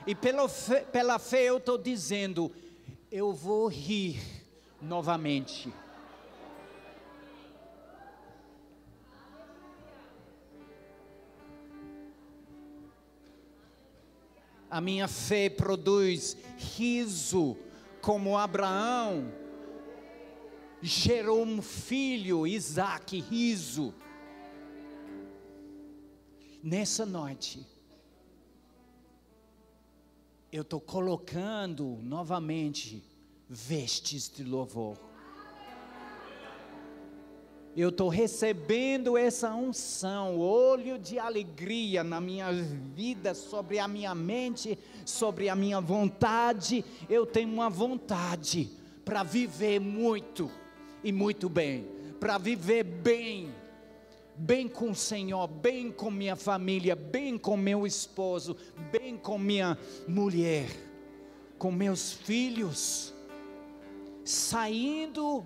e 0.06 0.14
pela 0.14 0.48
fé, 0.48 0.80
pela 0.80 1.18
fé 1.18 1.44
eu 1.44 1.58
estou 1.58 1.78
dizendo, 1.78 2.52
eu 3.10 3.32
vou 3.32 3.68
rir 3.68 4.20
novamente. 4.80 5.72
A 14.70 14.80
minha 14.80 15.06
fé 15.06 15.50
produz 15.50 16.36
riso, 16.56 17.56
como 18.00 18.38
Abraão 18.38 19.30
gerou 20.82 21.44
um 21.44 21.62
filho, 21.62 22.46
Isaac, 22.46 23.20
riso. 23.20 23.94
Nessa 26.62 27.06
noite, 27.06 27.66
eu 30.52 30.60
estou 30.60 30.78
colocando 30.78 31.98
novamente 32.02 33.02
vestes 33.48 34.28
de 34.28 34.44
louvor. 34.44 34.98
Eu 37.74 37.88
estou 37.88 38.10
recebendo 38.10 39.16
essa 39.16 39.54
unção, 39.54 40.38
olho 40.38 40.98
de 40.98 41.18
alegria 41.18 42.04
na 42.04 42.20
minha 42.20 42.52
vida, 42.52 43.32
sobre 43.32 43.78
a 43.78 43.88
minha 43.88 44.14
mente, 44.14 44.78
sobre 45.06 45.48
a 45.48 45.56
minha 45.56 45.80
vontade. 45.80 46.84
Eu 47.08 47.24
tenho 47.24 47.50
uma 47.50 47.70
vontade 47.70 48.70
para 49.06 49.22
viver 49.22 49.80
muito 49.80 50.50
e 51.02 51.10
muito 51.10 51.48
bem, 51.48 51.88
para 52.20 52.36
viver 52.36 52.84
bem, 52.84 53.54
bem 54.42 54.66
com 54.66 54.90
o 54.90 54.94
Senhor, 54.94 55.46
bem 55.46 55.92
com 55.92 56.10
minha 56.10 56.34
família, 56.34 56.96
bem 56.96 57.38
com 57.38 57.56
meu 57.56 57.86
esposo, 57.86 58.56
bem 58.90 59.16
com 59.16 59.38
minha 59.38 59.78
mulher, 60.08 60.68
com 61.56 61.70
meus 61.70 62.12
filhos, 62.12 63.14
saindo 64.24 65.44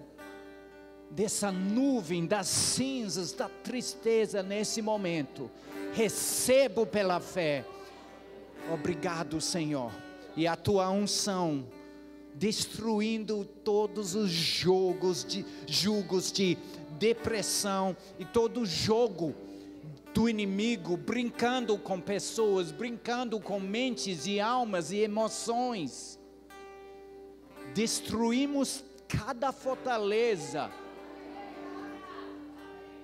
dessa 1.11 1.53
nuvem 1.53 2.27
das 2.27 2.47
cinzas, 2.47 3.33
da 3.33 3.51
tristeza 3.51 4.43
nesse 4.43 4.81
momento. 4.81 5.51
Recebo 5.93 6.87
pela 6.87 7.21
fé. 7.21 7.67
Obrigado, 8.73 9.43
Senhor. 9.43 9.93
E 10.35 10.47
a 10.47 10.57
tua 10.57 10.89
unção 10.89 11.67
destruindo 12.35 13.45
todos 13.65 14.15
os 14.15 14.31
jogos 14.31 15.25
de 15.25 15.45
julgos 15.67 16.31
de 16.31 16.57
depressão 16.99 17.97
e 18.19 18.25
todo 18.25 18.67
jogo 18.67 19.35
do 20.13 20.29
inimigo, 20.29 20.97
brincando 20.97 21.77
com 21.77 22.01
pessoas, 22.01 22.73
brincando 22.73 23.39
com 23.39 23.61
mentes 23.61 24.27
e 24.27 24.41
almas 24.41 24.91
e 24.91 24.99
emoções. 24.99 26.19
Destruímos 27.75 28.83
cada 29.07 29.53
fortaleza 29.53 30.71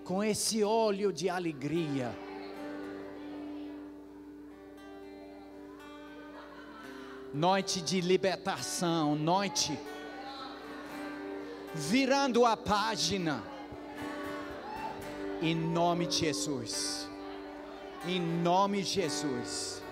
com 0.05 0.24
esse 0.24 0.64
óleo 0.64 1.12
de 1.12 1.28
alegria. 1.28 2.16
Noite 7.34 7.80
de 7.80 8.01
libertação, 8.01 9.14
noite 9.14 9.78
virando 11.74 12.45
a 12.45 12.57
página. 12.57 13.51
Em 15.43 15.57
nome 15.57 16.07
de 16.07 16.18
Jesus. 16.18 17.09
Em 18.07 18.20
nome 18.20 18.82
de 18.82 18.88
Jesus. 18.88 19.82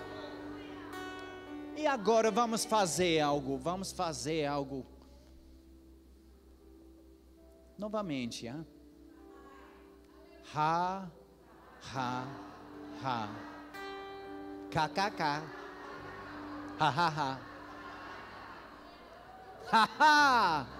E 1.76 1.88
agora 1.88 2.30
vamos 2.30 2.64
fazer 2.64 3.18
algo, 3.18 3.58
vamos 3.58 3.90
fazer 3.90 4.46
algo. 4.46 4.86
Novamente, 7.76 8.46
hein? 8.46 8.64
Ha, 10.54 11.10
ha, 11.94 12.24
ha. 13.02 13.28
KKK. 14.70 15.22
Ha, 16.78 16.88
ha, 16.88 17.08
ha. 17.08 17.40
Ha, 19.72 19.88
ha. 19.98 20.79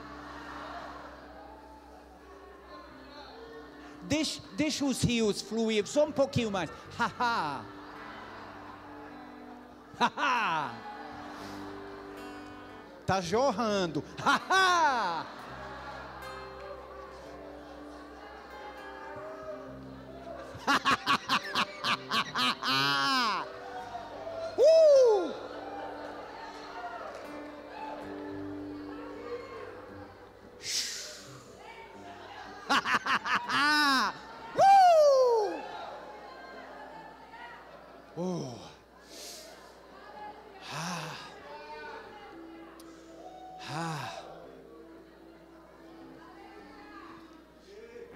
Deixa, 4.11 4.42
deixa 4.56 4.84
os 4.84 5.02
rios 5.04 5.40
fluir 5.40 5.86
só 5.86 6.04
um 6.04 6.11
pouquinho 6.11 6.50
mais. 6.50 6.68
Ha, 6.98 7.11
ha. 7.16 7.64
Ha, 10.00 10.12
ha. 10.16 10.74
Tá 13.06 13.20
jorrando. 13.20 14.02
Ha, 14.20 14.40
ha. 14.50 15.26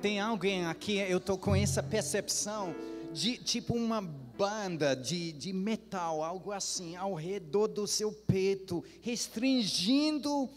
Tem 0.04 0.20
alguém 0.20 0.66
aqui, 0.66 0.98
eu 0.98 1.16
estou 1.16 1.38
com 1.38 1.56
essa 1.56 1.82
percepção 1.82 2.76
de 3.10 3.38
tipo 3.38 3.72
uma 3.72 4.02
banda 4.02 4.94
de, 4.94 5.32
de 5.32 5.50
metal, 5.50 6.22
algo 6.22 6.52
assim, 6.52 6.94
ao 6.94 7.14
redor 7.14 7.68
do 7.68 7.86
seu 7.86 8.12
peito, 8.12 8.84
restringindo 9.00 10.50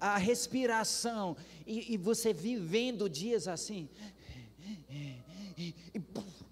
a 0.00 0.16
respiração, 0.16 1.36
e, 1.66 1.92
e 1.92 1.96
você 1.96 2.32
vivendo 2.32 3.10
dias 3.10 3.48
assim, 3.48 3.88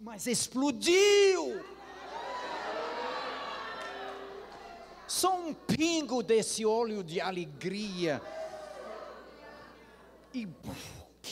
mas 0.01 0.27
explodiu. 0.27 1.65
Só 5.07 5.39
um 5.47 5.55
pingo 5.55 6.25
desse 6.25 6.67
óleo 6.67 7.05
de 7.05 7.21
alegria. 7.21 8.21
E 10.35 10.49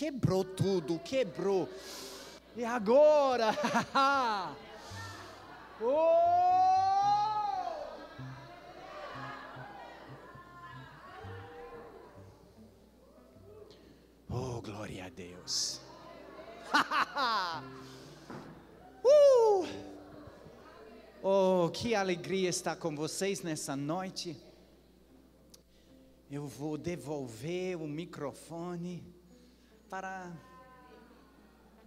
quebrou 0.00 0.42
tudo, 0.42 0.98
quebrou. 1.00 1.68
E 2.56 2.64
agora? 2.64 3.50
oh! 5.78 5.84
oh, 14.30 14.62
glória 14.62 15.04
a 15.04 15.10
Deus. 15.10 15.82
uh! 19.04 19.66
Oh, 21.22 21.68
que 21.70 21.94
alegria 21.94 22.48
estar 22.48 22.76
com 22.76 22.96
vocês 22.96 23.42
nessa 23.42 23.76
noite. 23.76 24.34
Eu 26.30 26.46
vou 26.46 26.78
devolver 26.78 27.76
o 27.76 27.86
microfone 27.86 29.19
para 29.90 30.30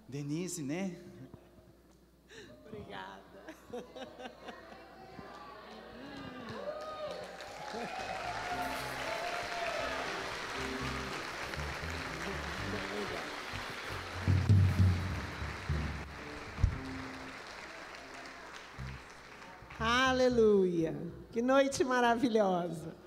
Denise, 0.10 0.62
né? 0.62 0.99
Obrigada. 2.68 3.24
Aleluia. 19.80 20.95
Que 21.32 21.41
noite 21.41 21.84
maravilhosa. 21.86 23.03